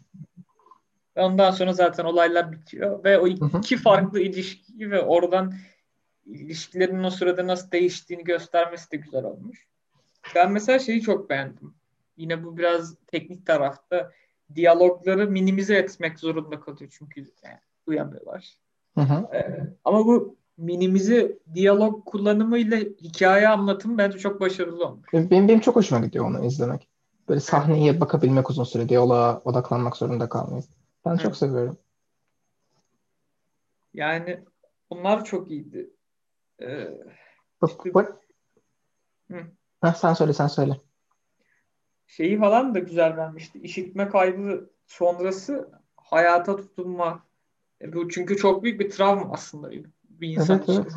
Ve 1.17 1.21
ondan 1.21 1.51
sonra 1.51 1.73
zaten 1.73 2.05
olaylar 2.05 2.51
bitiyor 2.51 3.03
ve 3.03 3.19
o 3.19 3.27
iki 3.27 3.77
farklı 3.77 4.19
ilişki 4.19 4.91
ve 4.91 5.01
oradan 5.01 5.53
ilişkilerin 6.25 7.03
o 7.03 7.09
sırada 7.09 7.47
nasıl 7.47 7.71
değiştiğini 7.71 8.23
göstermesi 8.23 8.91
de 8.91 8.97
güzel 8.97 9.23
olmuş. 9.23 9.67
Ben 10.35 10.51
mesela 10.51 10.79
şeyi 10.79 11.01
çok 11.01 11.29
beğendim. 11.29 11.73
Yine 12.17 12.43
bu 12.43 12.57
biraz 12.57 12.95
teknik 13.07 13.45
tarafta 13.45 14.11
diyalogları 14.55 15.27
minimize 15.31 15.75
etmek 15.75 16.19
zorunda 16.19 16.59
kalıyor 16.59 16.91
çünkü 16.97 17.31
yani 17.43 17.59
duyamıyorlar. 17.87 18.57
Hı 18.97 19.01
hı. 19.01 19.35
Ee, 19.35 19.63
ama 19.85 20.05
bu 20.05 20.37
minimize 20.57 21.37
diyalog 21.53 22.05
kullanımıyla 22.05 22.77
hikaye 22.77 23.47
anlatımı 23.47 23.97
bence 23.97 24.17
çok 24.17 24.41
başarılı 24.41 24.85
olmuş. 24.85 25.13
Benim, 25.13 25.29
benim 25.29 25.59
çok 25.59 25.75
hoşuma 25.75 26.05
gidiyor 26.05 26.25
onu 26.25 26.45
izlemek. 26.45 26.87
Böyle 27.29 27.39
sahneye 27.39 28.01
bakabilmek 28.01 28.49
uzun 28.49 28.63
süre 28.63 28.89
diyaloğa 28.89 29.41
odaklanmak 29.45 29.97
zorunda 29.97 30.29
kalmayız. 30.29 30.69
Ben 31.05 31.17
çok 31.17 31.37
seviyorum. 31.37 31.77
Yani 33.93 34.43
bunlar 34.89 35.25
çok 35.25 35.51
iyiydi. 35.51 35.89
Ee, 36.61 36.89
bak, 37.61 37.69
işte... 37.69 37.93
bak. 37.93 38.17
Hı. 39.31 39.93
sen 39.95 40.13
söyle 40.13 40.33
sen 40.33 40.47
söyle. 40.47 40.77
Şeyi 42.07 42.39
falan 42.39 42.75
da 42.75 42.79
güzel 42.79 43.17
vermişti. 43.17 43.59
İşitme 43.59 44.09
kaybı 44.09 44.69
sonrası 44.85 45.71
hayata 45.95 46.55
tutunma. 46.55 47.23
E, 47.81 47.93
bu 47.93 48.09
çünkü 48.09 48.37
çok 48.37 48.63
büyük 48.63 48.79
bir 48.79 48.89
travma 48.89 49.33
aslında 49.33 49.71
bir 50.23 50.29
insan 50.29 50.57
evet, 50.57 50.69
için. 50.69 50.81
Evet. 50.81 50.93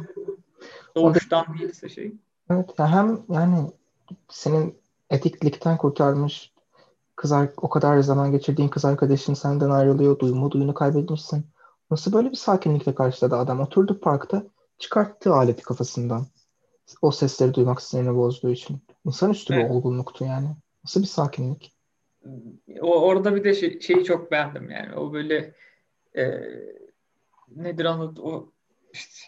Doğuştan 0.97 1.47
o 1.51 1.59
değilse 1.59 1.89
şey. 1.89 2.13
Evet 2.51 2.71
hem 2.79 3.19
yani 3.29 3.71
senin 4.29 4.79
etiklikten 5.11 5.77
kurtarmış 5.77 6.53
kız 7.17 7.33
o 7.57 7.69
kadar 7.69 8.01
zaman 8.01 8.33
geçirdiğin 8.33 8.69
kız 8.69 8.85
arkadaşın 8.85 9.35
senden 9.35 9.71
ayrılıyor, 9.71 10.19
duyma 10.19 10.51
duyunu 10.51 10.75
kaybetmişsin. 10.75 11.47
Nasıl 11.91 12.13
böyle 12.13 12.31
bir 12.31 12.37
sakinlikle 12.37 12.95
karşıladı 12.95 13.37
adam? 13.37 13.61
Oturdu 13.61 14.01
parkta 14.01 14.43
çıkarttı 14.79 15.35
aleti 15.35 15.63
kafasından. 15.63 16.27
O 17.03 17.11
sesleri 17.11 17.55
duymak 17.55 17.83
sinirini 17.83 18.17
bozduğu 18.17 18.51
için. 18.51 18.79
İnsanüstü 19.07 19.55
evet. 19.55 19.65
bir 19.65 19.75
olgunluktu 19.75 20.25
yani. 20.25 20.49
Nasıl 20.85 21.03
bir 21.03 21.07
sakinlik? 21.07 21.73
O 22.81 23.01
orada 23.01 23.37
bir 23.37 23.45
de 23.45 23.55
şey, 23.55 23.81
şeyi 23.81 24.05
çok 24.05 24.31
beğendim 24.33 24.71
yani. 24.71 24.97
O 24.97 25.13
böyle 25.13 25.55
e, 26.17 26.25
nedir 27.57 27.85
anlat 27.85 28.19
o 28.19 28.53
işte 28.97 29.27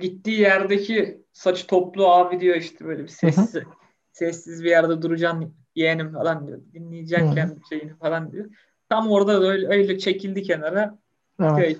gittiği 0.00 0.40
yerdeki 0.40 1.22
saç 1.32 1.66
toplu 1.66 2.08
abi 2.08 2.40
diyor 2.40 2.56
işte 2.56 2.84
böyle 2.84 3.02
bir 3.02 3.08
sessiz 3.08 3.54
hı 3.54 3.58
hı. 3.58 3.64
sessiz 4.12 4.64
bir 4.64 4.70
yerde 4.70 5.02
duracaksın 5.02 5.54
yeğenim 5.74 6.12
falan 6.12 6.46
diyor. 6.46 6.60
Dinleyeceksin 6.74 7.34
kendi 7.34 7.60
şeyini 7.68 7.96
falan 7.96 8.32
diyor. 8.32 8.50
Tam 8.88 9.10
orada 9.10 9.42
da 9.42 9.46
öyle, 9.46 9.68
öyle 9.68 9.98
çekildi 9.98 10.42
kenara. 10.42 10.98
Evet. 11.42 11.78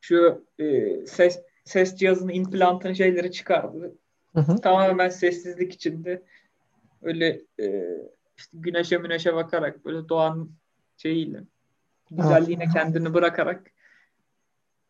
Şu 0.00 0.44
e, 0.58 0.96
ses 1.06 1.42
ses 1.64 1.96
cihazının 1.96 2.32
implantın 2.32 2.92
şeyleri 2.92 3.32
çıkardı. 3.32 3.94
Hı 4.34 4.40
hı. 4.40 4.56
Tamamen 4.56 5.08
sessizlik 5.08 5.72
içinde 5.72 6.22
öyle 7.02 7.40
e, 7.60 7.96
işte 8.36 8.58
güneşe 8.58 8.98
müneşe 8.98 9.34
bakarak 9.34 9.84
böyle 9.84 10.08
doğanın 10.08 10.52
şeyiyle 10.96 11.44
güzelliğine 12.10 12.64
evet. 12.64 12.72
kendini 12.74 13.14
bırakarak 13.14 13.70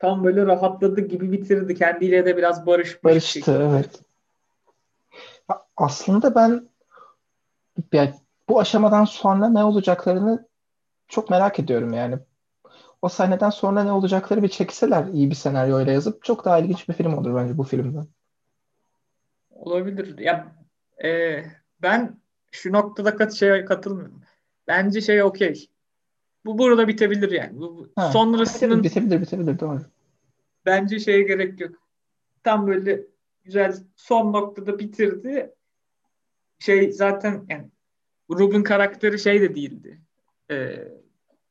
tam 0.02 0.24
böyle 0.24 0.46
rahatladı 0.46 1.00
gibi 1.00 1.32
bitirdi. 1.32 1.74
Kendiyle 1.74 2.26
de 2.26 2.36
biraz 2.36 2.66
barışmış. 2.66 3.04
Barıştı 3.04 3.68
evet. 3.70 4.00
Aslında 5.76 6.34
ben 6.34 6.68
yani 7.92 8.14
bu 8.48 8.60
aşamadan 8.60 9.04
sonra 9.04 9.48
ne 9.48 9.64
olacaklarını 9.64 10.48
çok 11.08 11.30
merak 11.30 11.58
ediyorum 11.58 11.92
yani. 11.92 12.18
O 13.02 13.08
sahneden 13.08 13.50
sonra 13.50 13.84
ne 13.84 13.92
olacakları 13.92 14.42
bir 14.42 14.48
çekseler 14.48 15.06
iyi 15.06 15.30
bir 15.30 15.34
senaryoyla 15.34 15.92
yazıp 15.92 16.24
çok 16.24 16.44
daha 16.44 16.58
ilginç 16.58 16.88
bir 16.88 16.94
film 16.94 17.18
olur 17.18 17.34
bence 17.34 17.58
bu 17.58 17.62
filmden. 17.62 18.06
Olabilir. 19.50 20.18
Ya 20.18 20.56
e, 21.04 21.42
ben 21.82 22.20
şu 22.50 22.72
noktada 22.72 23.16
kat 23.16 23.32
şeye 23.32 23.64
katılmıyorum. 23.64 24.22
Bence 24.68 25.00
şey 25.00 25.22
okey. 25.22 25.68
Bu 26.44 26.58
burada 26.58 26.88
bitebilir 26.88 27.30
yani. 27.30 27.60
Bu, 27.60 27.88
ha, 27.96 28.12
sonrasının 28.12 28.82
bitebilir, 28.82 29.20
bitebilir 29.20 29.58
doğru. 29.58 29.80
Bence 30.66 31.00
şeye 31.00 31.22
gerek 31.22 31.60
yok. 31.60 31.74
Tam 32.44 32.66
böyle 32.66 33.06
güzel 33.44 33.74
son 33.96 34.32
noktada 34.32 34.78
bitirdi. 34.78 35.54
Şey 36.58 36.92
zaten 36.92 37.44
yani 37.48 37.68
Ruben 38.30 38.62
karakteri 38.62 39.18
şey 39.18 39.40
de 39.40 39.54
değildi. 39.54 40.00
Ee, 40.50 40.88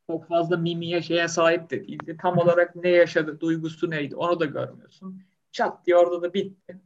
çok 0.07 0.27
fazla 0.27 0.57
mimiye 0.57 1.01
şeye 1.01 1.27
sahip 1.27 1.69
de 1.69 1.88
değildi. 1.88 2.17
Tam 2.21 2.38
olarak 2.38 2.75
ne 2.75 2.89
yaşadı, 2.89 3.39
duygusu 3.39 3.89
neydi 3.89 4.15
onu 4.15 4.39
da 4.39 4.45
görmüyorsun. 4.45 5.24
Çat 5.51 5.86
diye 5.86 5.98
orada 5.98 6.21
da 6.21 6.33
bitti. 6.33 6.81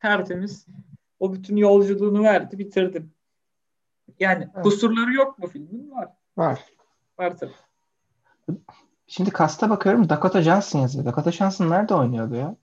Tertemiz. 0.00 0.66
O 1.20 1.34
bütün 1.34 1.56
yolculuğunu 1.56 2.22
verdi, 2.22 2.58
bitirdi. 2.58 3.06
Yani 4.20 4.48
evet. 4.54 4.64
kusurları 4.64 5.12
yok 5.12 5.38
mu 5.38 5.46
filmin? 5.46 5.90
Var. 5.90 6.08
Var. 6.36 6.64
Var 7.18 7.36
tabii. 7.36 7.52
Şimdi 9.06 9.30
kasta 9.30 9.70
bakıyorum 9.70 10.08
Dakota 10.08 10.42
Johnson 10.42 10.78
yazıyor. 10.78 11.04
Dakota 11.04 11.32
Johnson 11.32 11.70
nerede 11.70 11.94
oynuyordu 11.94 12.34
ya? 12.34 12.56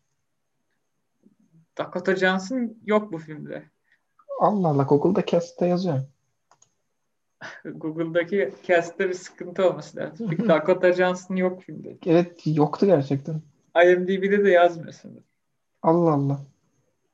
Dakota 1.78 2.16
Johnson 2.16 2.78
yok 2.86 3.14
bu 3.14 3.18
filmde. 3.18 3.64
Allah 4.40 4.68
Allah 4.68 4.84
Google'da 4.84 5.26
cast'te 5.26 5.66
yazıyor. 5.66 6.02
Google'daki 7.66 8.54
cast'te 8.68 9.10
bir 9.10 9.14
sıkıntı 9.14 9.70
olması 9.70 9.98
lazım. 9.98 10.28
Çünkü 10.30 10.48
Dakota 10.48 10.94
Johnson 10.94 11.36
yok 11.36 11.62
filmde. 11.62 11.98
Evet 12.06 12.42
yoktu 12.46 12.86
gerçekten. 12.86 13.42
IMDb'de 13.86 14.44
de 14.46 14.50
yazmıyorsun. 14.50 15.24
Allah 15.84 16.14
Allah. 16.14 16.42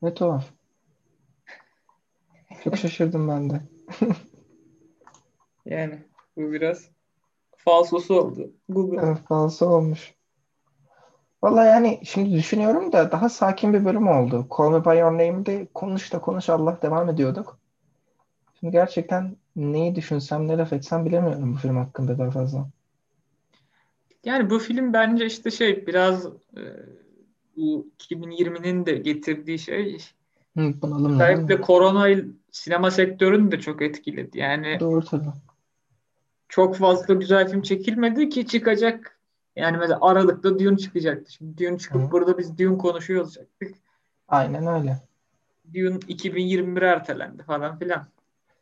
Ne 0.02 0.14
tuhaf. 0.14 0.46
Çok 2.64 2.78
şaşırdım 2.78 3.28
ben 3.28 3.50
de. 3.50 3.62
yani 5.66 6.00
bu 6.38 6.52
biraz 6.52 6.97
falsosu 7.68 8.20
oldu. 8.20 8.52
Google. 8.70 9.02
Evet 9.02 9.18
falso 9.28 9.66
olmuş. 9.66 10.14
Valla 11.44 11.66
yani 11.66 12.00
şimdi 12.04 12.34
düşünüyorum 12.34 12.92
da 12.92 13.12
daha 13.12 13.30
sakin 13.30 13.74
bir 13.74 13.86
bölüm 13.86 14.08
oldu. 14.08 14.48
Call 14.58 14.72
Me 14.72 14.86
By 14.86 15.00
Your 15.00 15.12
Name'de 15.12 15.68
konuş 15.74 16.14
da 16.14 16.22
konuş 16.22 16.50
Allah 16.50 16.80
devam 16.82 17.10
ediyorduk. 17.10 17.60
Şimdi 18.60 18.72
gerçekten 18.72 19.36
neyi 19.56 19.96
düşünsem 19.96 20.48
ne 20.48 20.58
laf 20.58 20.74
etsem 20.74 21.06
bilemiyorum 21.06 21.54
bu 21.54 21.58
film 21.58 21.78
hakkında 21.78 22.18
daha 22.18 22.32
fazla. 22.32 22.68
Yani 24.26 24.50
bu 24.50 24.60
film 24.60 24.94
bence 24.94 25.26
işte 25.26 25.52
şey 25.52 25.88
biraz 25.88 26.26
e, 26.26 26.62
bu 27.58 27.88
2020'nin 28.00 28.86
de 28.86 28.92
getirdiği 28.92 29.60
şey 29.60 29.98
Hı, 30.58 30.74
bunalım 30.82 31.14
özellikle 31.14 31.62
korona 31.62 32.08
sinema 32.52 32.92
sektörünü 32.92 33.52
de 33.52 33.60
çok 33.60 33.82
etkiledi. 33.82 34.40
Yani 34.40 34.78
Doğru 34.80 35.06
tabii. 35.06 35.28
Çok 36.50 36.76
fazla 36.76 37.14
güzel 37.14 37.50
film 37.50 37.62
çekilmedi 37.62 38.30
ki 38.30 38.48
çıkacak. 38.48 39.20
Yani 39.56 39.78
mesela 39.78 40.00
Aralık'ta 40.02 40.60
Dune 40.60 40.78
çıkacaktı. 40.78 41.32
Şimdi 41.34 41.58
Dune 41.58 41.78
çıkıp 41.78 42.02
Hı. 42.02 42.12
burada 42.12 42.38
biz 42.38 42.58
Dune 42.58 42.78
konuşuyor 42.78 43.24
olacaktık. 43.24 43.76
Aynen 44.28 44.68
öyle. 44.68 44.98
Dune 45.74 46.00
2021 46.08 46.82
ertelendi 46.82 47.44
falan 47.44 47.80
filan. 47.80 48.08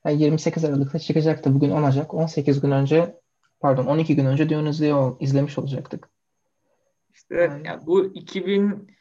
Yani 0.06 0.22
28 0.22 0.66
Aralık'ta 0.66 1.00
çıkacaktı. 1.00 1.54
Bugün 1.54 1.72
10 1.72 1.84
Ocak. 1.84 2.14
18 2.14 2.62
gün 2.62 2.72
önce 2.72 3.20
pardon 3.60 3.86
12 3.86 4.16
gün 4.16 4.26
önce 4.26 4.50
Dune 4.50 4.70
izliyor, 4.70 5.16
izlemiş 5.20 5.58
olacaktık. 5.58 6.10
İşte 7.14 7.42
Aynen. 7.42 7.64
yani 7.64 7.86
bu 7.86 8.06
2000 8.06 8.96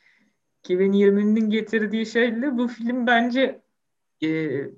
2020'nin 0.64 1.50
getirdiği 1.50 2.06
şeyle 2.06 2.58
bu 2.58 2.68
film 2.68 3.06
bence 3.06 3.60
e, 4.22 4.28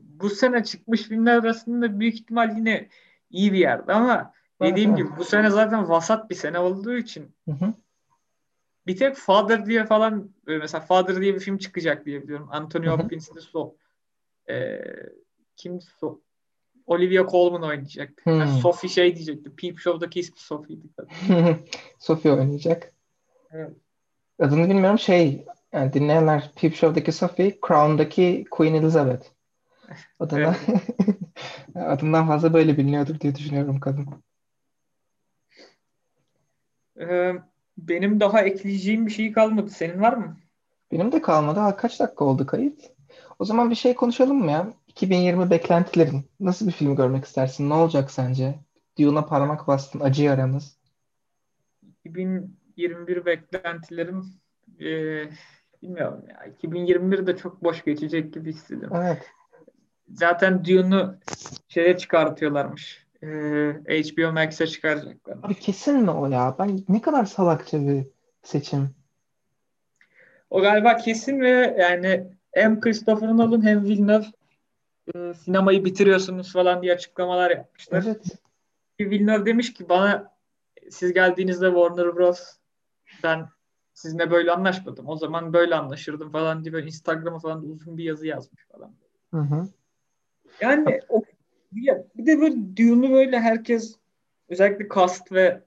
bu 0.00 0.30
sene 0.30 0.64
çıkmış 0.64 1.02
filmler 1.02 1.36
arasında 1.36 2.00
büyük 2.00 2.14
ihtimal 2.14 2.56
yine 2.56 2.88
iyi 3.30 3.52
bir 3.52 3.58
yerde 3.58 3.92
ama 3.92 4.32
Evet, 4.60 4.72
dediğim 4.72 4.90
evet. 4.90 4.98
gibi 4.98 5.16
bu 5.16 5.24
sene 5.24 5.50
zaten 5.50 5.88
vasat 5.88 6.30
bir 6.30 6.34
sene 6.34 6.58
olduğu 6.58 6.96
için 6.96 7.34
Hı 7.44 7.52
hı. 7.52 7.74
bir 8.86 8.96
tek 8.96 9.16
Father 9.16 9.66
diye 9.66 9.86
falan 9.86 10.30
böyle 10.46 10.58
mesela 10.58 10.84
Father 10.84 11.20
diye 11.20 11.34
bir 11.34 11.40
film 11.40 11.58
çıkacak 11.58 12.06
diye 12.06 12.22
biliyorum. 12.22 12.48
Anthony. 12.50 12.86
Hopkins'li 12.86 13.40
so 13.40 13.74
e, 14.50 14.80
kim 15.56 15.80
so 15.80 16.20
Olivia 16.86 17.26
Colman 17.30 17.62
oynayacak. 17.62 18.10
Hmm. 18.22 18.40
Yani 18.40 18.60
Sophie 18.60 18.90
şey 18.90 19.16
diyecekti. 19.16 19.56
Peep 19.56 19.78
Show'daki 19.78 20.20
ismi 20.20 20.38
Sophie'ydi. 20.38 20.86
Sophie 21.98 22.32
oynayacak. 22.32 22.92
Evet. 23.50 23.70
Adını 24.38 24.68
bilmiyorum 24.68 24.98
şey 24.98 25.44
yani 25.72 25.92
dinleyenler 25.92 26.50
Peep 26.56 26.74
Show'daki 26.74 27.12
Sophie, 27.12 27.58
Crown'daki 27.66 28.44
Queen 28.50 28.74
Elizabeth. 28.74 29.26
Adına 30.20 30.56
adından 31.80 32.26
fazla 32.26 32.54
böyle 32.54 32.76
biliniyordur 32.76 33.20
diye 33.20 33.34
düşünüyorum 33.34 33.80
kadın. 33.80 34.06
Ee, 37.00 37.32
benim 37.78 38.20
daha 38.20 38.42
ekleyeceğim 38.42 39.06
bir 39.06 39.12
şey 39.12 39.32
kalmadı. 39.32 39.70
Senin 39.70 40.00
var 40.00 40.12
mı? 40.12 40.36
Benim 40.92 41.12
de 41.12 41.22
kalmadı. 41.22 41.60
Ha, 41.60 41.76
kaç 41.76 42.00
dakika 42.00 42.24
oldu 42.24 42.46
kayıt? 42.46 42.90
O 43.38 43.44
zaman 43.44 43.70
bir 43.70 43.74
şey 43.74 43.94
konuşalım 43.94 44.36
mı 44.36 44.50
ya? 44.50 44.72
2020 44.88 45.50
beklentilerin. 45.50 46.24
Nasıl 46.40 46.66
bir 46.66 46.72
film 46.72 46.96
görmek 46.96 47.24
istersin? 47.24 47.70
Ne 47.70 47.74
olacak 47.74 48.10
sence? 48.10 48.54
Dune'a 48.98 49.26
parmak 49.26 49.66
bastın. 49.66 50.00
Acı 50.00 50.24
yaramız. 50.24 50.78
2021 52.04 53.26
beklentilerim 53.26 54.24
e, 54.80 54.86
bilmiyorum 55.82 56.24
ya. 56.28 56.44
2021 56.44 57.26
de 57.26 57.36
çok 57.36 57.64
boş 57.64 57.84
geçecek 57.84 58.34
gibi 58.34 58.52
hissediyorum. 58.52 58.96
Evet. 58.96 59.30
Zaten 60.12 60.64
Dune'u 60.64 61.16
şeye 61.68 61.98
çıkartıyorlarmış. 61.98 63.06
E, 63.22 63.28
HBO 63.88 64.32
Max'e 64.32 64.66
çıkaracaklar. 64.66 65.38
Abi 65.42 65.54
kesin 65.54 65.96
mi 65.96 66.10
o 66.10 66.26
ya? 66.26 66.56
Ben 66.58 66.84
ne 66.88 67.00
kadar 67.00 67.24
salakça 67.24 67.80
bir 67.80 68.06
seçim. 68.42 68.90
O 70.50 70.60
galiba 70.60 70.96
kesin 70.96 71.40
ve 71.40 71.76
yani 71.78 72.26
hem 72.52 72.80
Christopher 72.80 73.28
Nolan 73.28 73.64
hem 73.66 73.84
Villeneuve 73.84 74.26
e, 75.14 75.34
sinemayı 75.34 75.84
bitiriyorsunuz 75.84 76.52
falan 76.52 76.82
diye 76.82 76.92
açıklamalar 76.92 77.50
yapmışlar. 77.50 78.04
Evet. 78.06 78.38
Villeneuve 79.00 79.46
demiş 79.46 79.72
ki 79.72 79.88
bana 79.88 80.32
siz 80.90 81.12
geldiğinizde 81.12 81.66
Warner 81.66 82.16
Bros. 82.16 82.40
Ben 83.22 83.48
sizinle 83.94 84.30
böyle 84.30 84.52
anlaşmadım. 84.52 85.08
O 85.08 85.16
zaman 85.16 85.52
böyle 85.52 85.74
anlaşırdım 85.74 86.30
falan 86.30 86.64
diye 86.64 86.72
böyle 86.72 86.86
Instagram'a 86.86 87.38
falan 87.38 87.62
da 87.62 87.66
uzun 87.66 87.98
bir 87.98 88.04
yazı 88.04 88.26
yazmış 88.26 88.66
falan. 88.72 88.92
Hı 89.30 89.40
hı. 89.40 89.68
Yani 90.60 91.00
o, 91.08 91.22
ya 91.72 92.04
bir 92.16 92.26
de 92.26 92.40
böyle 92.40 92.76
Dune'u 92.76 93.10
böyle 93.10 93.40
herkes 93.40 93.96
özellikle 94.48 94.88
cast 94.94 95.32
ve 95.32 95.62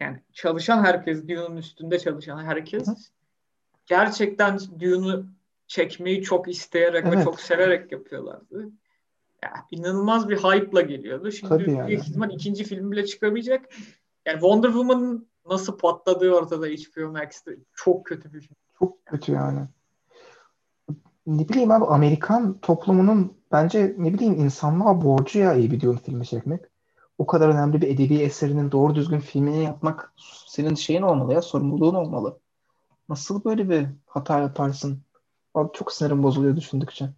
yani 0.00 0.20
çalışan 0.32 0.84
herkes 0.84 1.28
Dune'un 1.28 1.56
üstünde 1.56 1.98
çalışan 1.98 2.44
herkes 2.44 2.86
Hı 2.86 2.94
gerçekten 3.86 4.58
Dune'u 4.80 5.26
çekmeyi 5.66 6.22
çok 6.22 6.48
isteyerek 6.48 7.04
ve 7.04 7.08
Evet. 7.08 7.24
çok 7.24 7.40
severek 7.40 7.92
yapıyorlardı. 7.92 8.70
Ya, 9.42 9.52
inanılmaz 9.70 10.28
bir 10.28 10.36
hype'la 10.36 10.80
geliyordu. 10.80 11.32
Şimdi 11.32 11.48
Tabii 11.48 11.72
yani. 11.72 11.94
ihtimal 11.94 12.30
ikinci 12.30 12.64
film 12.64 12.92
bile 12.92 13.06
çıkamayacak. 13.06 13.68
Yani 14.26 14.34
Wonder 14.34 14.68
Woman'ın 14.68 15.28
nasıl 15.46 15.78
patladığı 15.78 16.32
ortada 16.32 16.66
HBO 16.66 17.08
Max'te. 17.08 17.56
Çok 17.74 18.06
kötü 18.06 18.32
bir 18.32 18.40
film. 18.40 18.56
Çok 18.78 19.06
kötü 19.06 19.32
yani. 19.32 19.60
Ne 21.26 21.48
bileyim 21.48 21.70
abi 21.70 21.84
Amerikan 21.84 22.58
toplumunun 22.58 23.36
bence 23.52 23.94
ne 23.98 24.14
bileyim 24.14 24.34
insanlığa 24.34 25.02
borcu 25.04 25.38
ya 25.38 25.54
iyi 25.54 25.70
bir 25.70 25.80
Dune 25.80 25.98
filmi 25.98 26.26
çekmek. 26.26 26.60
O 27.18 27.26
kadar 27.26 27.48
önemli 27.48 27.82
bir 27.82 27.88
edebi 27.88 28.18
eserinin 28.18 28.70
doğru 28.72 28.94
düzgün 28.94 29.20
filmini 29.20 29.64
yapmak 29.64 30.12
senin 30.46 30.74
şeyin 30.74 31.02
olmalı 31.02 31.32
ya 31.34 31.42
sorumluluğun 31.42 31.94
olmalı. 31.94 32.38
Nasıl 33.08 33.44
böyle 33.44 33.70
bir 33.70 33.86
hata 34.06 34.38
yaparsın? 34.40 35.02
Abi 35.54 35.68
çok 35.72 35.92
sinirim 35.92 36.22
bozuluyor 36.22 36.56
düşündükçe. 36.56 37.10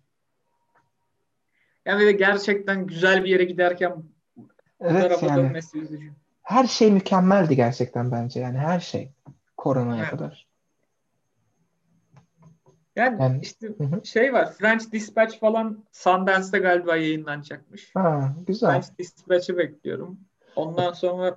Yani 1.84 2.06
ve 2.06 2.12
gerçekten 2.12 2.86
güzel 2.86 3.24
bir 3.24 3.30
yere 3.30 3.44
giderken 3.44 4.02
Evet 4.80 5.02
tarafa 5.02 5.26
yani 5.26 5.42
dönmesi 5.42 5.78
üzücü. 5.78 6.12
her 6.42 6.66
şey 6.66 6.92
mükemmeldi 6.92 7.56
gerçekten 7.56 8.12
bence 8.12 8.40
yani 8.40 8.58
her 8.58 8.80
şey 8.80 9.12
koronaya 9.56 10.00
Evet. 10.00 10.10
kadar. 10.10 10.46
Yani 12.96 13.22
Yani- 13.22 13.40
işte 13.42 13.68
Hı 13.68 14.04
şey 14.04 14.32
var 14.32 14.52
French 14.52 14.92
Dispatch 14.92 15.38
falan 15.40 15.84
Sundance'da 15.92 16.58
galiba 16.58 16.96
yayınlanacakmış. 16.96 17.90
Ha, 17.94 18.32
güzel. 18.46 18.70
French 18.70 18.98
Dispatch'ı 18.98 19.58
bekliyorum. 19.58 20.18
Ondan 20.56 20.92
sonra 20.92 21.36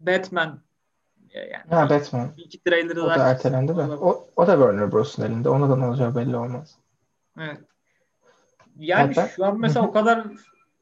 Batman 0.00 0.60
e, 1.30 1.40
yani 1.40 1.64
Ha 1.70 1.90
Batman. 1.90 2.28
bir 2.36 2.44
iki 2.44 2.62
trailer'ı 2.64 3.02
O 3.04 3.08
da 3.08 3.16
ertelendi 3.28 3.76
de. 3.76 3.82
O, 3.82 4.28
o 4.36 4.46
da 4.46 4.52
Warner 4.52 4.92
Bros'un 4.92 5.22
elinde. 5.22 5.48
Ona 5.48 5.70
da 5.70 5.76
ne 5.76 5.86
olacağı 5.86 6.16
belli 6.16 6.36
olmaz. 6.36 6.74
Evet. 7.40 7.60
Yani 8.76 9.10
Ya 9.10 9.22
ben- 9.22 9.26
şu 9.26 9.44
an 9.44 9.60
mesela 9.60 9.86
o 9.86 9.92
kadar 9.92 10.24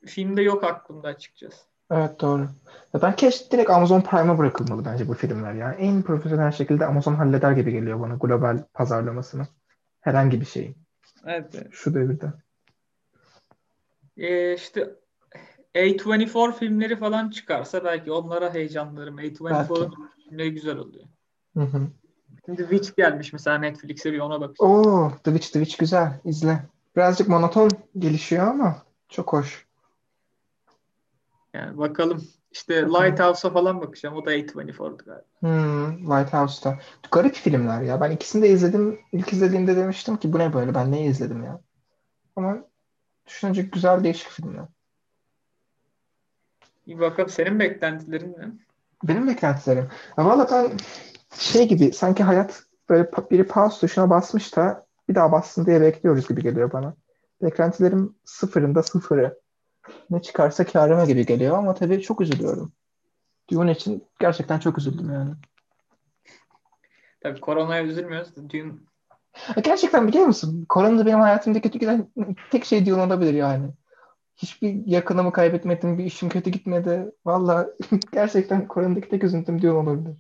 filmde 0.07 0.43
yok 0.43 0.65
aklımda 0.65 1.09
açıkçası. 1.09 1.57
Evet 1.91 2.21
doğru. 2.21 2.49
Ya 2.95 3.03
ben 3.03 3.17
keşke 3.17 3.51
direkt 3.51 3.71
Amazon 3.71 4.01
Prime'a 4.01 4.39
bırakılmalı 4.39 4.85
bence 4.85 5.09
bu 5.09 5.15
filmler 5.15 5.53
ya. 5.53 5.73
En 5.73 6.03
profesyonel 6.03 6.53
şekilde 6.53 6.87
Amazon 6.87 7.15
halleder 7.15 7.53
gibi 7.53 7.73
geliyor 7.73 8.01
bana 8.01 8.15
global 8.15 8.59
pazarlamasını. 8.75 9.47
Herhangi 10.03 10.41
bir 10.41 10.47
şeyi. 10.47 10.75
Evet. 11.27 11.67
Şu 11.71 11.95
devirde. 11.95 12.33
Ee, 14.17 14.55
işte 14.55 14.91
A24 15.75 16.59
filmleri 16.59 16.97
falan 16.97 17.31
çıkarsa 17.31 17.85
belki 17.85 18.12
onlara 18.12 18.55
heyecanlarım. 18.55 19.19
A24'un 19.19 20.11
filmleri 20.17 20.55
güzel 20.55 20.77
oluyor. 20.77 21.05
Hı 21.57 21.62
hı. 21.62 21.88
Şimdi 22.47 22.62
Witch 22.62 22.97
gelmiş 22.97 23.33
mesela 23.33 23.59
Netflix'e 23.59 24.12
bir 24.12 24.19
ona 24.19 24.41
bakacağım. 24.41 24.73
Oo, 24.73 25.12
The 25.25 25.31
Witch, 25.31 25.53
The 25.53 25.65
Witch 25.65 25.79
güzel. 25.79 26.21
İzle. 26.25 26.62
Birazcık 26.97 27.29
monoton 27.29 27.71
gelişiyor 27.99 28.47
ama 28.47 28.83
çok 29.09 29.33
hoş. 29.33 29.67
Yani 31.55 31.79
bakalım. 31.79 32.23
İşte 32.53 32.83
Lighthouse'a 32.83 33.51
falan 33.51 33.81
bakacağım. 33.81 34.17
O 34.17 34.27
da 34.27 34.33
A24'du 34.33 35.05
galiba. 35.05 35.25
Hmm, 35.41 36.11
Lighthouse'da. 36.11 36.79
Garip 37.12 37.35
filmler 37.35 37.83
ya. 37.83 38.01
Ben 38.01 38.11
ikisini 38.11 38.43
de 38.43 38.49
izledim. 38.49 39.01
İlk 39.12 39.33
izlediğimde 39.33 39.77
demiştim 39.77 40.17
ki 40.17 40.33
bu 40.33 40.38
ne 40.38 40.53
böyle 40.53 40.75
ben 40.75 40.93
ne 40.93 41.07
izledim 41.07 41.45
ya. 41.45 41.61
Ama 42.37 42.57
düşününce 43.27 43.62
güzel 43.62 44.05
değişik 44.05 44.29
filmler. 44.29 44.65
Bir 46.87 46.99
bakalım 46.99 47.29
senin 47.29 47.59
beklentilerin 47.59 48.33
ne? 48.38 48.53
Benim 49.05 49.29
beklentilerim. 49.29 49.88
Ya 50.19 50.25
valla 50.25 50.49
ben 50.51 50.71
şey 51.38 51.69
gibi 51.69 51.93
sanki 51.93 52.23
hayat 52.23 52.62
böyle 52.88 53.11
biri 53.31 53.47
pause 53.47 53.81
tuşuna 53.81 54.11
basmış 54.11 54.57
da 54.57 54.87
bir 55.09 55.15
daha 55.15 55.33
bassın 55.33 55.67
diye 55.67 55.81
bekliyoruz 55.81 56.29
gibi 56.29 56.43
geliyor 56.43 56.73
bana. 56.73 56.95
Beklentilerim 57.43 58.15
sıfırında 58.25 58.83
sıfırı. 58.83 59.42
Ne 60.11 60.23
çıkarsa 60.23 60.64
kârıma 60.64 61.05
gibi 61.05 61.27
geliyor 61.27 61.59
ama 61.59 61.75
tabii 61.75 62.03
çok 62.03 62.21
üzülüyorum. 62.21 62.73
Dune 63.51 63.73
için 63.73 64.05
gerçekten 64.21 64.59
çok 64.59 64.79
üzüldüm 64.79 65.12
yani. 65.12 65.31
Tabii 67.21 67.40
koronaya 67.40 67.85
üzülmüyoruz 67.85 68.37
da 68.37 68.51
Dune 68.51 68.73
Gerçekten 69.64 70.09
biliyor 70.09 70.27
musun? 70.27 70.66
Korona 70.68 71.07
benim 71.07 71.21
hayatımda 71.21 71.61
kötü 71.61 71.79
giden 71.79 72.09
tek 72.51 72.64
şey 72.64 72.87
Dune 72.87 73.03
olabilir 73.03 73.35
yani. 73.35 73.71
Hiçbir 74.37 74.87
yakınımı 74.87 75.33
kaybetmedim, 75.33 75.99
bir 75.99 76.05
işim 76.05 76.29
kötü 76.29 76.51
gitmedi. 76.51 77.12
Valla 77.25 77.71
gerçekten 78.12 78.68
koronadaki 78.68 79.09
tek 79.09 79.25
üzüntüm 79.25 79.62
Dune 79.62 79.73
olabilir. 79.73 80.16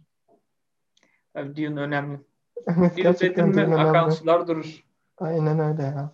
Tabii 1.34 1.56
Dune 1.56 1.80
önemli. 1.80 2.20
Evet 2.66 2.96
Dune 2.96 3.02
gerçekten 3.02 3.54
dedim 3.54 3.68
mi 3.68 3.76
akan 3.76 4.10
sular 4.10 4.46
durur. 4.48 4.84
Aynen 5.18 5.58
öyle 5.58 5.82
ya. 5.82 6.12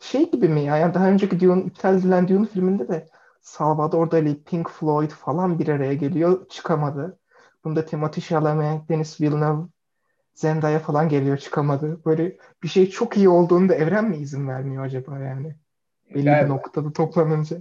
Şey 0.00 0.30
gibi 0.30 0.48
mi 0.48 0.60
ya? 0.60 0.76
Yani 0.76 0.94
daha 0.94 1.08
önceki 1.08 1.40
Dune, 1.40 1.62
iptal 1.62 1.98
edilen 1.98 2.28
Dune 2.28 2.46
filminde 2.46 2.88
de 2.88 3.08
Salvador 3.40 4.10
Dali, 4.10 4.42
Pink 4.42 4.70
Floyd 4.70 5.10
falan 5.10 5.58
bir 5.58 5.68
araya 5.68 5.94
geliyor. 5.94 6.48
Çıkamadı. 6.48 7.18
Bunda 7.64 7.80
Timothée 7.80 8.20
Chalamet, 8.20 8.88
Denis 8.88 9.20
Villeneuve, 9.20 9.66
Zendaya 10.34 10.78
falan 10.78 11.08
geliyor 11.08 11.36
çıkamadı. 11.38 12.00
Böyle 12.06 12.36
bir 12.62 12.68
şey 12.68 12.90
çok 12.90 13.16
iyi 13.16 13.28
olduğunda 13.28 13.74
evren 13.74 14.04
mi 14.04 14.16
izin 14.16 14.48
vermiyor 14.48 14.84
acaba 14.84 15.18
yani? 15.18 15.54
Belli 16.14 16.44
bir 16.44 16.48
noktada 16.48 16.92
toplanınca. 16.92 17.56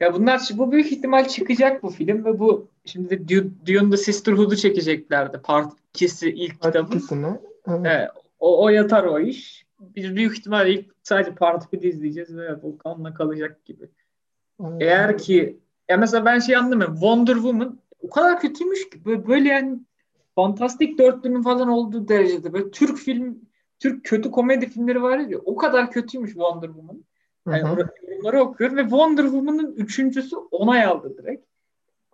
Ya 0.00 0.14
bunlar 0.14 0.48
bu 0.54 0.72
büyük 0.72 0.92
ihtimal 0.92 1.28
çıkacak 1.28 1.82
bu 1.82 1.90
film 1.90 2.24
ve 2.24 2.38
bu 2.38 2.68
şimdi 2.84 3.28
Dune, 3.28 3.50
Dune'da 3.66 3.96
Sisterhood'u 3.96 4.56
çekeceklerdi. 4.56 5.40
Part 5.42 5.72
2'si 5.94 6.28
ilk 6.28 6.60
Part 6.60 6.72
kitabın. 6.72 7.40
Evet. 7.66 7.80
Evet, 7.84 8.08
o, 8.40 8.64
o 8.64 8.68
yatar 8.68 9.04
o 9.04 9.20
iş. 9.20 9.61
Biz 9.96 10.16
büyük 10.16 10.38
ihtimal 10.38 10.68
ilk 10.68 10.90
sadece 11.02 11.34
Part 11.34 11.72
1'i 11.72 11.88
izleyeceğiz 11.88 12.36
ve 12.36 12.54
o 12.54 12.78
kanla 12.78 13.14
kalacak 13.14 13.64
gibi. 13.64 13.88
Evet. 14.60 14.82
Eğer 14.82 15.18
ki 15.18 15.60
ya 15.88 15.96
mesela 15.96 16.24
ben 16.24 16.38
şey 16.38 16.56
anlamıyorum. 16.56 16.94
Wonder 16.94 17.34
Woman 17.34 17.78
o 18.00 18.10
kadar 18.10 18.40
kötüymüş 18.40 18.90
ki 18.90 19.04
böyle, 19.04 19.26
böyle 19.26 19.48
yani 19.48 19.78
fantastik 20.34 20.98
dörtlünün 20.98 21.42
falan 21.42 21.68
olduğu 21.68 22.08
derecede 22.08 22.52
böyle 22.52 22.70
Türk 22.70 22.98
film 22.98 23.38
Türk 23.78 24.04
kötü 24.04 24.30
komedi 24.30 24.66
filmleri 24.66 25.02
var 25.02 25.18
ya 25.18 25.38
o 25.38 25.56
kadar 25.56 25.90
kötüymüş 25.90 26.32
Wonder 26.32 26.66
Woman. 26.66 27.04
Hı 27.46 27.50
Yani 27.50 27.62
hı. 27.62 27.66
or- 27.66 27.88
yorumları 28.22 28.40
okuyorum 28.40 28.76
ve 28.76 28.82
Wonder 28.82 29.22
Woman'ın 29.22 29.72
üçüncüsü 29.72 30.36
onay 30.36 30.84
aldı 30.84 31.16
direkt. 31.18 31.46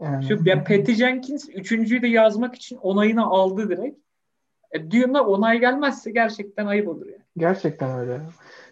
Yani. 0.01 0.25
Şu 0.25 0.39
ya 0.45 0.65
Patty 0.65 0.93
Jenkins 0.93 1.49
üçüncüyü 1.49 2.03
de 2.03 2.09
yazmak 2.09 2.55
için 2.55 2.77
onayını 2.77 3.27
aldı 3.27 3.69
direkt. 3.69 3.99
E, 4.71 4.91
Dune'a 4.91 5.27
onay 5.27 5.61
gelmezse 5.61 6.11
gerçekten 6.11 6.67
ayıp 6.67 6.89
olur 6.89 7.07
yani. 7.07 7.23
Gerçekten 7.39 7.99
öyle. 7.99 8.21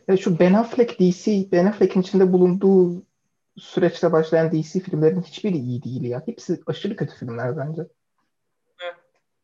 Ya 0.08 0.16
şu 0.16 0.38
Ben 0.38 0.54
Affleck 0.54 1.00
DC, 1.00 1.52
Ben 1.52 1.66
Affleck'in 1.66 2.00
içinde 2.00 2.32
bulunduğu 2.32 3.02
süreçte 3.56 4.12
başlayan 4.12 4.52
DC 4.52 4.80
filmlerin 4.80 5.22
hiçbiri 5.22 5.56
iyi 5.56 5.82
değil 5.82 6.02
ya. 6.02 6.22
Hepsi 6.26 6.60
aşırı 6.66 6.96
kötü 6.96 7.16
filmler 7.16 7.56
bence. 7.56 7.82
Evet. 8.84 8.94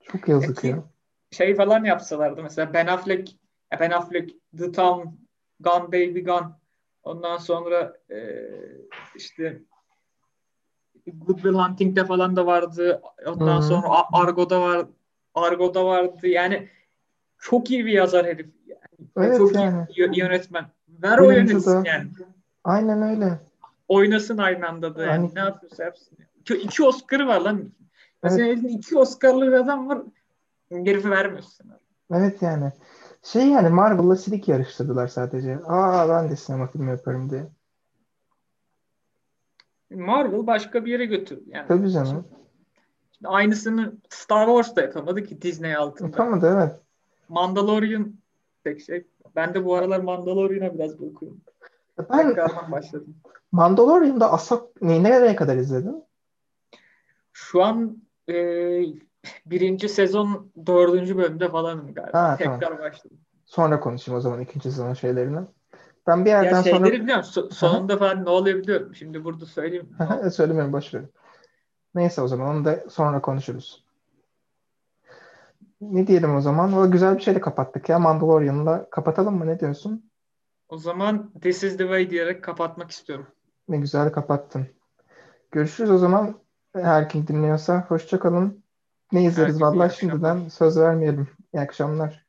Çok 0.03 0.29
yazık 0.29 0.57
Peki, 0.57 0.67
ya. 0.67 0.85
Şey 1.31 1.55
falan 1.55 1.85
yapsalardı 1.85 2.43
mesela 2.43 2.73
Ben 2.73 2.87
Affleck, 2.87 3.37
Ben 3.81 3.91
Affleck, 3.91 4.35
The 4.59 4.73
Town, 4.73 5.09
Gun 5.61 5.93
Baby 5.93 6.21
Gun. 6.21 6.55
Ondan 7.03 7.37
sonra 7.37 7.97
e, 8.11 8.19
işte 9.17 9.63
Good 11.07 11.37
Will 11.37 11.55
Hunting'de 11.55 12.05
falan 12.05 12.37
da 12.37 12.47
vardı. 12.47 13.03
Ondan 13.27 13.57
Hı 13.57 13.59
hı. 13.59 13.63
sonra 13.63 13.89
Argo'da 14.13 14.61
var. 14.61 14.87
Argo'da 15.35 15.87
vardı. 15.87 16.27
Yani 16.27 16.69
çok 17.39 17.71
iyi 17.71 17.87
bir 17.87 17.93
yazar 17.93 18.27
herif. 18.27 18.47
Evet 19.17 19.39
çok 19.39 19.55
yani. 19.55 19.87
iyi 19.97 20.19
yönetmen. 20.19 20.65
Ver 20.89 21.19
o 21.19 21.27
Oyuncu 21.27 21.53
yönetsin 21.53 21.85
da. 21.85 21.89
yani. 21.89 22.11
Aynen 22.65 23.03
öyle. 23.03 23.39
Oynasın 23.89 24.39
aynı 24.39 24.69
anda 24.69 24.97
da 24.97 25.03
yani. 25.03 25.11
Hani- 25.11 25.35
Ne 25.35 25.41
yapıyorsa 25.41 25.85
yapsın. 25.85 26.19
İki, 26.41 26.55
iki 26.55 26.83
Oscar'ı 26.85 27.27
var 27.27 27.41
lan. 27.41 27.71
Mesela 28.23 28.47
Evet. 28.47 28.59
elinde 28.59 28.69
iki 28.69 28.99
Oscar'lı 28.99 29.47
bir 29.47 29.53
adam 29.53 29.89
var. 29.89 29.99
Herifi 30.71 31.11
vermiyorsun. 31.11 31.71
Evet 32.13 32.43
yani. 32.43 32.73
Şey 33.23 33.47
yani 33.49 33.69
Marvel'la 33.69 34.17
silik 34.17 34.49
yarıştırdılar 34.49 35.09
sadece. 35.09 35.59
Aa 35.67 36.09
ben 36.09 36.31
de 36.31 36.37
sinema 36.37 36.67
filmi 36.67 36.91
yaparım 36.91 37.31
diye. 37.31 37.47
Marvel 39.91 40.47
başka 40.47 40.85
bir 40.85 40.91
yere 40.93 41.05
götürdü. 41.07 41.43
Yani 41.47 41.69
Tabii 41.69 41.91
canım. 41.91 42.25
Şimdi 43.13 43.29
aynısını 43.29 43.93
Star 44.09 44.47
Wars 44.47 44.77
da 44.77 44.81
yapamadı 44.83 45.25
ki 45.25 45.43
Disney 45.43 45.77
altında. 45.77 46.09
Yapamadı 46.09 46.55
evet. 46.57 46.81
Mandalorian 47.29 48.15
tek 48.65 48.81
şey. 48.81 49.07
Ben 49.37 49.55
de 49.55 49.65
bu 49.65 49.75
aralar 49.75 50.01
Mandalorian'a 50.01 50.75
biraz 50.75 50.93
bakıyorum. 50.93 51.41
Ben 51.99 52.29
Tekrardan 52.29 52.73
başladım. 52.73 53.17
Mandalorian'da 53.53 54.33
Asap 54.33 54.69
ne, 54.83 55.03
nereye 55.03 55.37
kadar 55.37 55.57
izledin? 55.57 56.05
Şu 57.33 57.63
an 57.63 58.03
e, 58.29 58.35
birinci 59.47 59.89
sezon 59.89 60.53
dördüncü 60.67 61.17
bölümde 61.17 61.49
falanım 61.49 61.95
galiba. 61.95 62.23
Ha, 62.23 62.37
Tekrar 62.37 62.61
tamam. 62.61 62.79
başladım. 62.79 63.19
Sonra 63.45 63.81
konuşayım 63.81 64.19
o 64.19 64.21
zaman 64.21 64.41
ikinci 64.41 64.71
sezon 64.71 64.95
şeylerini. 64.95 65.41
Ben 66.07 66.25
bir 66.25 66.31
Ya 66.31 66.43
yerden 66.43 66.63
şeyleri 66.63 66.79
sonra 66.79 66.93
biliyorum. 66.93 67.23
So- 67.25 67.51
sonunda 67.51 67.97
falan 67.97 68.25
ne 68.25 68.31
oluyor 68.31 68.59
biliyorum. 68.59 68.95
Şimdi 68.95 69.25
burada 69.25 69.47
söyleyeyim. 69.47 69.89
söylemiyorum 70.33 70.73
boş 70.73 70.95
ver. 70.95 71.03
Neyse 71.95 72.23
o 72.23 72.29
zaman 72.29 72.57
onu 72.57 72.65
da 72.65 72.85
sonra 72.91 73.21
konuşuruz. 73.21 73.82
Ne 75.83 76.07
diyelim 76.07 76.37
o 76.37 76.41
zaman? 76.41 76.73
O 76.73 76.91
güzel 76.91 77.17
bir 77.17 77.23
şeyle 77.23 77.41
kapattık 77.41 77.89
ya. 77.89 77.99
Mandalorian'la 77.99 78.91
kapatalım 78.91 79.39
mı? 79.39 79.47
Ne 79.47 79.61
diyorsun? 79.61 80.11
O 80.69 80.79
zaman 80.79 81.33
This 81.41 81.65
is 81.65 81.77
the 81.77 81.85
way 81.85 82.11
diyerek 82.11 82.45
kapatmak 82.45 82.91
istiyorum. 82.91 83.27
Ne 83.69 83.77
güzel 83.77 84.13
kapattın. 84.13 84.67
Görüşürüz 85.51 85.91
o 85.91 85.99
zaman. 85.99 86.41
Her 86.75 87.09
kim 87.09 87.27
dinliyorsa 87.27 87.85
hoşça 87.89 88.21
kalın. 88.21 88.65
Ne 89.13 89.25
izleriz 89.25 89.55
akşamlar. 89.55 89.89
şimdiden 89.89 90.49
söz 90.49 90.79
vermeyelim. 90.79 91.29
İyi 91.55 91.61
akşamlar. 91.61 92.22